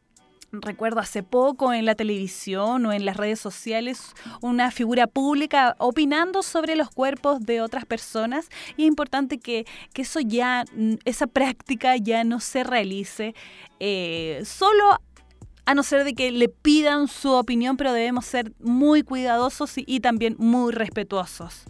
recuerdo 0.52 0.98
hace 0.98 1.22
poco 1.22 1.72
en 1.72 1.84
la 1.84 1.94
televisión 1.94 2.84
o 2.84 2.92
en 2.92 3.04
las 3.04 3.16
redes 3.16 3.38
sociales 3.38 4.14
una 4.40 4.72
figura 4.72 5.06
pública 5.06 5.76
opinando 5.78 6.42
sobre 6.42 6.74
los 6.74 6.90
cuerpos 6.90 7.40
de 7.40 7.60
otras 7.60 7.86
personas 7.86 8.48
y 8.76 8.82
es 8.82 8.88
importante 8.88 9.38
que, 9.38 9.64
eso 9.94 10.18
ya, 10.18 10.64
mm, 10.74 10.94
esa 11.04 11.26
práctica 11.26 11.96
ya 11.96 12.24
no 12.24 12.40
se 12.40 12.64
realice 12.64 13.34
eh, 13.78 14.42
solo 14.44 14.98
a 15.66 15.74
no 15.74 15.82
ser 15.84 16.04
de 16.04 16.14
que 16.14 16.32
le 16.32 16.48
pidan 16.48 17.06
su 17.06 17.30
opinión, 17.30 17.76
pero 17.76 17.92
debemos 17.92 18.26
ser 18.26 18.52
muy 18.58 19.02
cuidadosos 19.02 19.74
y 19.76 20.00
también 20.00 20.34
muy 20.38 20.72
respetuosos. 20.72 21.64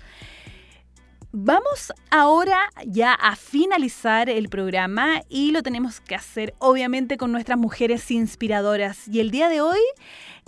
Vamos 1.33 1.93
ahora 2.11 2.71
ya 2.85 3.15
a 3.15 3.37
finalizar 3.37 4.29
el 4.29 4.49
programa 4.49 5.23
y 5.29 5.53
lo 5.53 5.63
tenemos 5.63 6.01
que 6.01 6.17
hacer 6.17 6.55
obviamente 6.59 7.17
con 7.17 7.31
nuestras 7.31 7.57
mujeres 7.57 8.11
inspiradoras. 8.11 9.07
Y 9.07 9.21
el 9.21 9.31
día 9.31 9.49
de 9.49 9.61
hoy 9.61 9.79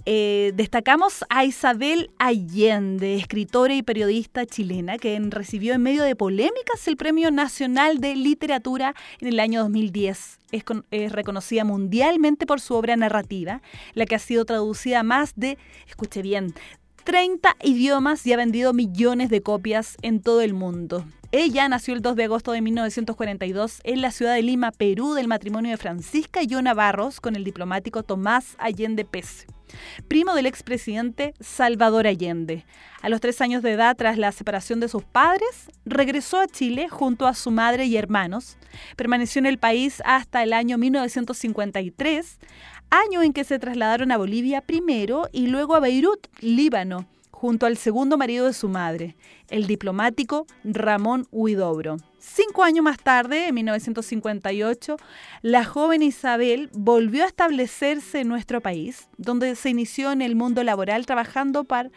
eh, 0.07 0.51
destacamos 0.57 1.25
a 1.29 1.45
Isabel 1.45 2.11
Allende, 2.19 3.15
escritora 3.15 3.75
y 3.75 3.85
periodista 3.85 4.45
chilena, 4.45 4.99
que 4.99 5.17
recibió 5.31 5.75
en 5.75 5.83
medio 5.83 6.03
de 6.03 6.17
polémicas 6.17 6.89
el 6.89 6.97
Premio 6.97 7.31
Nacional 7.31 7.99
de 7.99 8.17
Literatura 8.17 8.97
en 9.21 9.29
el 9.29 9.39
año 9.39 9.61
2010. 9.61 10.41
Es, 10.51 10.65
es, 10.91 11.13
reconocida 11.13 11.65
mundialmente 11.65 12.45
por 12.45 12.61
su 12.61 12.75
obra 12.75 12.97
narrativa, 12.97 13.63
la 13.95 14.05
que 14.05 14.17
ha 14.17 14.19
sido 14.19 14.45
traducida 14.45 15.05
más 15.05 15.35
de, 15.37 15.59
escuche 15.87 16.23
bien, 16.23 16.53
30 17.05 17.57
idiomas 17.63 18.25
y 18.27 18.33
ha 18.33 18.37
vendido 18.37 18.73
millones 18.73 19.29
de 19.29 19.43
copias 19.43 19.97
en 20.03 20.21
todo 20.21 20.41
el 20.41 20.55
mundo. 20.55 21.05
Ella 21.35 21.69
nació 21.69 21.95
el 21.95 22.03
2 22.03 22.15
de 22.15 22.25
agosto 22.25 22.53
de 22.53 22.61
1942 22.61 23.81
en 23.85 24.03
la 24.03 24.11
ciudad 24.11 24.35
de 24.35 24.43
Lima, 24.43 24.71
Perú, 24.71 25.15
del 25.15 25.29
matrimonio 25.29 25.71
de 25.71 25.79
Francisca 25.79 26.43
Yona 26.43 26.75
Barros 26.75 27.21
con 27.21 27.37
el 27.37 27.43
diplomático 27.43 28.03
Tomás 28.03 28.55
Allende 28.59 29.07
Pez, 29.07 29.47
primo 30.09 30.35
del 30.35 30.45
expresidente 30.45 31.33
Salvador 31.41 32.07
Allende. 32.07 32.67
A 33.01 33.09
los 33.09 33.21
tres 33.21 33.41
años 33.41 33.63
de 33.63 33.73
edad, 33.73 33.97
tras 33.97 34.19
la 34.19 34.31
separación 34.31 34.79
de 34.79 34.89
sus 34.89 35.05
padres, 35.05 35.71
regresó 35.87 36.39
a 36.39 36.47
Chile 36.47 36.89
junto 36.89 37.27
a 37.27 37.35
su 37.35 37.51
madre 37.51 37.87
y 37.87 37.97
hermanos. 37.97 38.59
Permaneció 38.97 39.41
en 39.41 39.47
el 39.47 39.59
país 39.59 40.03
hasta 40.05 40.43
el 40.43 40.53
año 40.53 40.77
1953, 40.77 42.39
año 42.93 43.23
en 43.23 43.33
que 43.33 43.45
se 43.45 43.59
trasladaron 43.59 44.13
a 44.13 44.19
Bolivia 44.19 44.61
primero 44.61 45.27
y 45.33 45.47
luego 45.47 45.75
a 45.75 45.81
Beirut, 45.81 46.27
Líbano, 46.41 47.07
junto 47.31 47.65
al 47.65 47.79
segundo 47.79 48.19
marido 48.19 48.47
de 48.47 48.53
su 48.53 48.69
madre, 48.69 49.17
el 49.49 49.67
diplomático 49.67 50.47
Ramón 50.63 51.27
Huidobro. 51.33 51.97
Cinco 52.19 52.63
años 52.63 52.85
más 52.85 52.99
tarde, 52.99 53.49
en 53.49 53.55
1958, 53.55 54.97
la 55.41 55.65
joven 55.65 56.03
Isabel 56.03 56.69
volvió 56.75 57.25
a 57.25 57.29
establecerse 57.29 58.21
en 58.21 58.29
nuestro 58.29 58.61
país, 58.61 59.09
donde 59.17 59.57
se 59.57 59.71
inició 59.71 60.13
en 60.13 60.21
el 60.21 60.37
mundo 60.37 60.63
laboral 60.63 61.07
trabajando 61.07 61.65
para, 61.65 61.91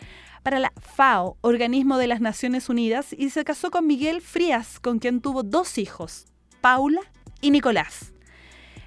para 0.43 0.60
la 0.60 0.72
FAO, 0.80 1.38
organismo 1.41 1.98
de 1.98 2.08
las 2.08 2.22
Naciones 2.22 2.70
Unidas, 2.70 3.14
y 3.16 3.32
se 3.32 3.43
casó 3.43 3.70
con 3.70 3.86
Miguel 3.86 4.22
Frías, 4.22 4.80
con 4.80 5.00
quien 5.00 5.20
tuvo 5.20 5.43
dos 5.43 5.78
hijos, 5.78 6.26
Paula 6.62 7.02
y 7.41 7.52
Nicolás. 7.52 8.14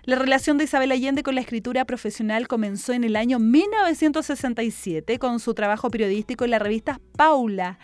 La 0.08 0.16
relación 0.16 0.56
de 0.56 0.64
Isabel 0.64 0.90
Allende 0.90 1.22
con 1.22 1.34
la 1.34 1.42
escritura 1.42 1.84
profesional 1.84 2.48
comenzó 2.48 2.94
en 2.94 3.04
el 3.04 3.14
año 3.14 3.38
1967 3.38 5.18
con 5.18 5.38
su 5.38 5.52
trabajo 5.52 5.90
periodístico 5.90 6.46
en 6.46 6.52
la 6.52 6.58
revista 6.58 6.98
Paula. 7.14 7.78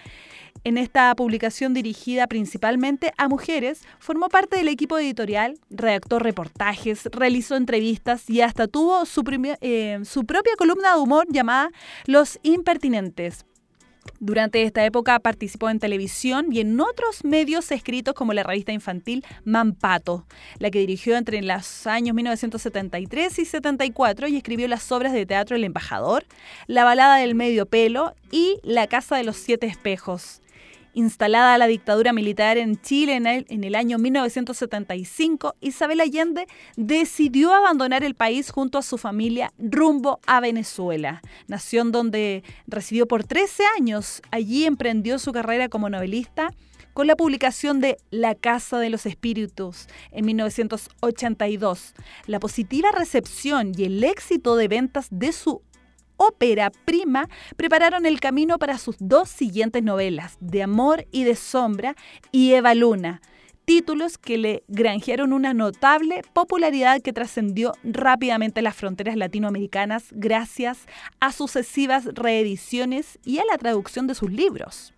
En 0.65 0.79
esta 0.79 1.15
publicación 1.17 1.75
dirigida 1.75 2.27
principalmente 2.27 3.13
a 3.19 3.29
mujeres, 3.29 3.83
formó 3.99 4.31
parte 4.31 4.57
del 4.57 4.69
equipo 4.69 4.99
editorial, 4.99 5.59
redactó 5.69 6.19
reportajes, 6.19 7.05
realizó 7.13 7.57
entrevistas 7.57 8.31
y 8.31 8.41
hasta 8.41 8.69
tuvo 8.69 9.05
su, 9.05 9.23
eh, 9.61 10.01
su 10.05 10.25
propia 10.25 10.57
columna 10.57 10.95
de 10.95 11.01
humor 11.03 11.27
llamada 11.29 11.69
Los 12.07 12.39
Impertinentes. 12.43 13.45
Durante 14.21 14.63
esta 14.63 14.85
época 14.85 15.19
participó 15.21 15.69
en 15.71 15.79
televisión 15.79 16.47
y 16.51 16.61
en 16.61 16.81
otros 16.81 17.25
medios 17.25 17.71
escritos 17.73 18.15
como 18.15 18.33
la 18.33 18.43
revista 18.43 18.73
infantil 18.73 19.25
Mampato, 19.45 20.25
la 20.59 20.71
que 20.71 20.79
dirigió 20.79 21.17
entre 21.17 21.43
los 21.43 21.87
años 21.87 22.15
1973 22.15 23.39
y 23.39 23.45
74 23.45 24.29
y 24.29 24.37
escribió 24.37 24.69
las 24.69 24.91
obras 24.93 25.13
de 25.13 25.27
teatro 25.27 25.57
El 25.57 25.65
Embajador, 25.65 26.25
La 26.67 26.85
balada 26.85 27.17
del 27.17 27.35
medio 27.35 27.67
pelo 27.67 28.15
y 28.31 28.59
La 28.63 28.87
casa 28.87 29.17
de 29.17 29.25
los 29.25 29.37
siete 29.37 29.67
espejos 29.67 30.41
instalada 30.95 31.59
la 31.59 31.67
dictadura 31.67 32.13
militar 32.13 32.57
en 32.57 32.81
Chile 32.81 33.17
en 33.17 33.65
el, 33.65 33.75
año 33.75 33.99
1975, 33.99 35.57
Isabel 35.61 36.01
Allende 36.01 36.47
decidió 36.77 37.53
abandonar 37.53 38.05
el 38.05 38.15
país 38.15 38.51
junto 38.51 38.79
a 38.79 38.83
su 38.83 38.97
familia 38.97 39.53
rumbo 39.59 40.21
a 40.27 40.41
Venezuela, 40.41 41.21
nación 41.49 41.93
donde 41.93 42.43
residió 42.67 43.07
por 43.07 43.25
13 43.25 43.65
años. 43.77 44.23
Allí 44.31 44.65
emprendió 44.65 45.19
su 45.19 45.33
carrera 45.33 45.69
como 45.69 45.91
novelista 45.91 46.51
con 46.95 47.09
la 47.09 47.17
publicación 47.17 47.81
de 47.81 47.99
La 48.11 48.35
Casa 48.35 48.79
de 48.79 48.89
los 48.89 49.05
Espíritus 49.05 49.89
en 50.13 50.25
1982. 50.27 51.95
La 52.27 52.41
positiva 52.41 52.91
recepción 52.93 53.73
y 53.77 53.85
el 53.85 54.03
éxito 54.05 54.57
de 54.57 54.69
ventas 54.69 55.09
de 55.11 55.33
su 55.33 55.61
ópera 56.17 56.71
prima 56.71 57.29
prepararon 57.57 58.07
el 58.07 58.21
camino 58.21 58.59
para 58.59 58.79
sus 58.79 58.97
dos 58.99 59.29
siguientes 59.29 59.83
novelas, 59.83 60.37
De 60.41 60.63
Amor 60.63 61.07
y 61.11 61.25
de 61.25 61.37
Sombra 61.37 61.97
y 62.33 62.53
Eva 62.53 62.75
Luna, 62.75 63.21
títulos 63.65 64.19
que 64.19 64.39
le 64.39 64.63
granjearon 64.69 65.33
una 65.33 65.55
notable 65.55 66.23
popularidad 66.33 67.01
que 67.01 67.13
trascendió 67.13 67.73
rápidamente 67.83 68.63
las 68.63 68.75
fronteras 68.75 69.17
latinoamericanas 69.17 70.07
gracias 70.13 70.87
a 71.21 71.33
sucesivas 71.33 72.07
reediciones 72.15 73.19
y 73.25 73.39
a 73.39 73.45
la 73.51 73.59
traducción 73.59 74.07
de 74.07 74.15
sus 74.15 74.31
libros. 74.31 74.94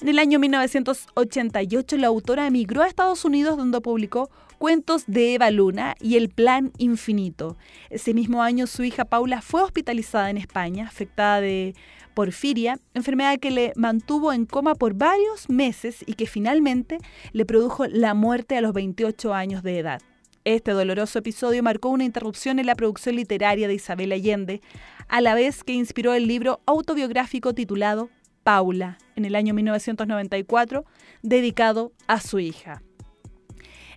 En 0.00 0.08
el 0.08 0.18
año 0.18 0.38
1988 0.38 1.98
la 1.98 2.06
autora 2.06 2.46
emigró 2.46 2.80
a 2.80 2.86
Estados 2.86 3.26
Unidos 3.26 3.58
donde 3.58 3.82
publicó 3.82 4.30
Cuentos 4.56 5.04
de 5.06 5.34
Eva 5.34 5.50
Luna 5.50 5.94
y 6.00 6.16
El 6.16 6.30
Plan 6.30 6.72
Infinito. 6.78 7.58
Ese 7.90 8.14
mismo 8.14 8.42
año 8.42 8.66
su 8.66 8.82
hija 8.82 9.04
Paula 9.04 9.42
fue 9.42 9.62
hospitalizada 9.62 10.30
en 10.30 10.38
España, 10.38 10.86
afectada 10.86 11.42
de 11.42 11.74
porfiria, 12.14 12.78
enfermedad 12.94 13.38
que 13.38 13.50
le 13.50 13.72
mantuvo 13.76 14.32
en 14.32 14.46
coma 14.46 14.74
por 14.74 14.94
varios 14.94 15.50
meses 15.50 16.02
y 16.06 16.14
que 16.14 16.26
finalmente 16.26 16.96
le 17.32 17.44
produjo 17.44 17.86
la 17.86 18.14
muerte 18.14 18.56
a 18.56 18.62
los 18.62 18.72
28 18.72 19.34
años 19.34 19.62
de 19.62 19.80
edad. 19.80 20.00
Este 20.44 20.70
doloroso 20.70 21.18
episodio 21.18 21.62
marcó 21.62 21.90
una 21.90 22.04
interrupción 22.04 22.58
en 22.58 22.64
la 22.64 22.74
producción 22.74 23.16
literaria 23.16 23.68
de 23.68 23.74
Isabel 23.74 24.12
Allende, 24.12 24.62
a 25.08 25.20
la 25.20 25.34
vez 25.34 25.62
que 25.62 25.74
inspiró 25.74 26.14
el 26.14 26.26
libro 26.26 26.60
autobiográfico 26.64 27.52
titulado 27.52 28.08
Paula, 28.42 28.98
en 29.16 29.24
el 29.24 29.34
año 29.34 29.54
1994, 29.54 30.84
dedicado 31.22 31.92
a 32.06 32.20
su 32.20 32.38
hija. 32.38 32.82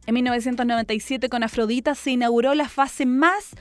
En 0.06 0.16
1997 0.16 1.30
con 1.30 1.44
Afrodita 1.44 1.96
se 1.96 2.12
inauguró 2.12 2.54
la 2.56 2.68
fase 2.68 3.06
más 3.06 3.56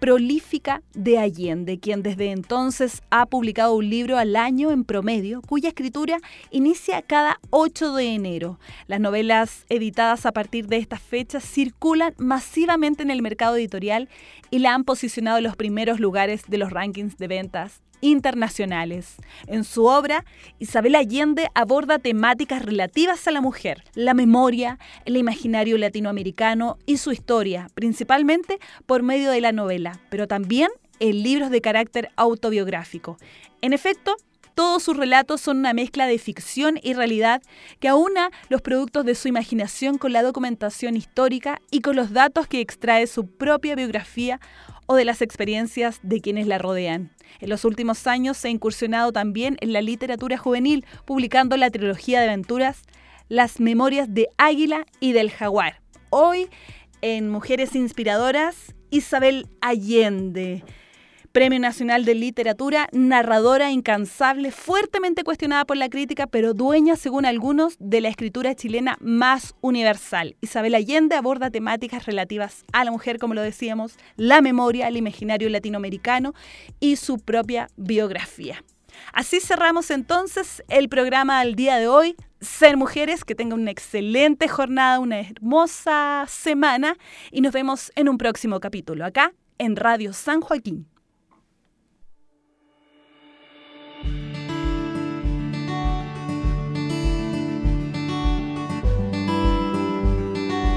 prolífica 0.00 0.82
de 0.92 1.18
Allende, 1.18 1.78
quien 1.78 2.02
desde 2.02 2.30
entonces 2.30 3.00
ha 3.10 3.26
publicado 3.26 3.74
un 3.74 3.88
libro 3.88 4.18
al 4.18 4.36
año 4.36 4.70
en 4.70 4.84
promedio, 4.84 5.40
cuya 5.40 5.68
escritura 5.68 6.18
inicia 6.50 7.00
cada 7.00 7.40
8 7.50 7.94
de 7.94 8.14
enero. 8.14 8.58
Las 8.86 9.00
novelas 9.00 9.64
editadas 9.68 10.26
a 10.26 10.32
partir 10.32 10.66
de 10.66 10.76
estas 10.76 11.00
fechas 11.00 11.44
circulan 11.44 12.12
masivamente 12.18 13.02
en 13.02 13.10
el 13.10 13.22
mercado 13.22 13.56
editorial 13.56 14.08
y 14.50 14.58
la 14.58 14.74
han 14.74 14.84
posicionado 14.84 15.38
en 15.38 15.44
los 15.44 15.56
primeros 15.56 16.00
lugares 16.00 16.42
de 16.48 16.58
los 16.58 16.70
rankings 16.70 17.16
de 17.16 17.28
ventas 17.28 17.80
internacionales. 18.04 19.16
En 19.46 19.64
su 19.64 19.86
obra, 19.86 20.26
Isabel 20.58 20.94
Allende 20.94 21.48
aborda 21.54 21.98
temáticas 21.98 22.62
relativas 22.62 23.26
a 23.26 23.30
la 23.30 23.40
mujer, 23.40 23.82
la 23.94 24.12
memoria, 24.12 24.78
el 25.06 25.16
imaginario 25.16 25.78
latinoamericano 25.78 26.76
y 26.84 26.98
su 26.98 27.12
historia, 27.12 27.68
principalmente 27.74 28.58
por 28.84 29.02
medio 29.02 29.30
de 29.30 29.40
la 29.40 29.52
novela, 29.52 29.98
pero 30.10 30.28
también 30.28 30.68
en 31.00 31.22
libros 31.22 31.50
de 31.50 31.62
carácter 31.62 32.10
autobiográfico. 32.16 33.16
En 33.62 33.72
efecto, 33.72 34.16
todos 34.54 34.82
sus 34.82 34.96
relatos 34.96 35.40
son 35.40 35.58
una 35.58 35.72
mezcla 35.72 36.06
de 36.06 36.18
ficción 36.18 36.78
y 36.82 36.94
realidad 36.94 37.42
que 37.80 37.88
aúna 37.88 38.30
los 38.48 38.62
productos 38.62 39.04
de 39.04 39.14
su 39.14 39.28
imaginación 39.28 39.98
con 39.98 40.12
la 40.12 40.22
documentación 40.22 40.96
histórica 40.96 41.60
y 41.70 41.80
con 41.80 41.96
los 41.96 42.12
datos 42.12 42.46
que 42.46 42.60
extrae 42.60 43.06
su 43.06 43.26
propia 43.26 43.74
biografía 43.74 44.40
o 44.86 44.94
de 44.94 45.04
las 45.04 45.22
experiencias 45.22 45.98
de 46.02 46.20
quienes 46.20 46.46
la 46.46 46.58
rodean. 46.58 47.10
En 47.40 47.48
los 47.48 47.64
últimos 47.64 48.06
años 48.06 48.36
se 48.36 48.48
ha 48.48 48.50
incursionado 48.50 49.12
también 49.12 49.56
en 49.60 49.72
la 49.72 49.82
literatura 49.82 50.38
juvenil, 50.38 50.84
publicando 51.04 51.56
la 51.56 51.70
trilogía 51.70 52.20
de 52.20 52.28
aventuras 52.28 52.82
Las 53.28 53.60
Memorias 53.60 54.12
de 54.12 54.28
Águila 54.36 54.86
y 55.00 55.12
del 55.12 55.30
Jaguar. 55.30 55.80
Hoy, 56.10 56.48
en 57.00 57.28
Mujeres 57.28 57.74
Inspiradoras, 57.74 58.74
Isabel 58.90 59.48
Allende. 59.60 60.62
Premio 61.34 61.58
Nacional 61.58 62.04
de 62.04 62.14
Literatura, 62.14 62.88
narradora 62.92 63.72
incansable, 63.72 64.52
fuertemente 64.52 65.24
cuestionada 65.24 65.64
por 65.64 65.76
la 65.76 65.88
crítica, 65.88 66.28
pero 66.28 66.54
dueña, 66.54 66.94
según 66.94 67.26
algunos, 67.26 67.74
de 67.80 68.00
la 68.00 68.08
escritura 68.08 68.54
chilena 68.54 68.96
más 69.00 69.56
universal. 69.60 70.36
Isabel 70.40 70.76
Allende 70.76 71.16
aborda 71.16 71.50
temáticas 71.50 72.06
relativas 72.06 72.64
a 72.72 72.84
la 72.84 72.92
mujer, 72.92 73.18
como 73.18 73.34
lo 73.34 73.42
decíamos, 73.42 73.98
la 74.14 74.42
memoria, 74.42 74.86
el 74.86 74.96
imaginario 74.96 75.48
latinoamericano 75.48 76.34
y 76.78 76.94
su 76.94 77.18
propia 77.18 77.66
biografía. 77.74 78.62
Así 79.12 79.40
cerramos 79.40 79.90
entonces 79.90 80.62
el 80.68 80.88
programa 80.88 81.42
del 81.42 81.56
día 81.56 81.78
de 81.78 81.88
hoy. 81.88 82.14
Ser 82.40 82.76
mujeres, 82.76 83.24
que 83.24 83.34
tengan 83.34 83.58
una 83.58 83.72
excelente 83.72 84.46
jornada, 84.46 85.00
una 85.00 85.18
hermosa 85.18 86.26
semana 86.28 86.96
y 87.32 87.40
nos 87.40 87.52
vemos 87.52 87.90
en 87.96 88.08
un 88.08 88.18
próximo 88.18 88.60
capítulo 88.60 89.04
acá 89.04 89.32
en 89.58 89.74
Radio 89.74 90.12
San 90.12 90.40
Joaquín. 90.40 90.93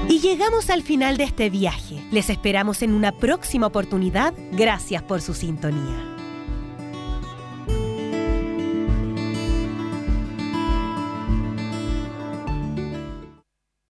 Y 0.08 0.20
llegamos 0.20 0.70
al 0.70 0.82
final 0.82 1.18
de 1.18 1.24
este 1.24 1.50
viaje. 1.50 2.02
Les 2.10 2.30
esperamos 2.30 2.80
en 2.82 2.92
una 2.92 3.12
próxima 3.12 3.66
oportunidad. 3.66 4.32
Gracias 4.52 5.02
por 5.02 5.20
su 5.20 5.34
sintonía. 5.34 6.17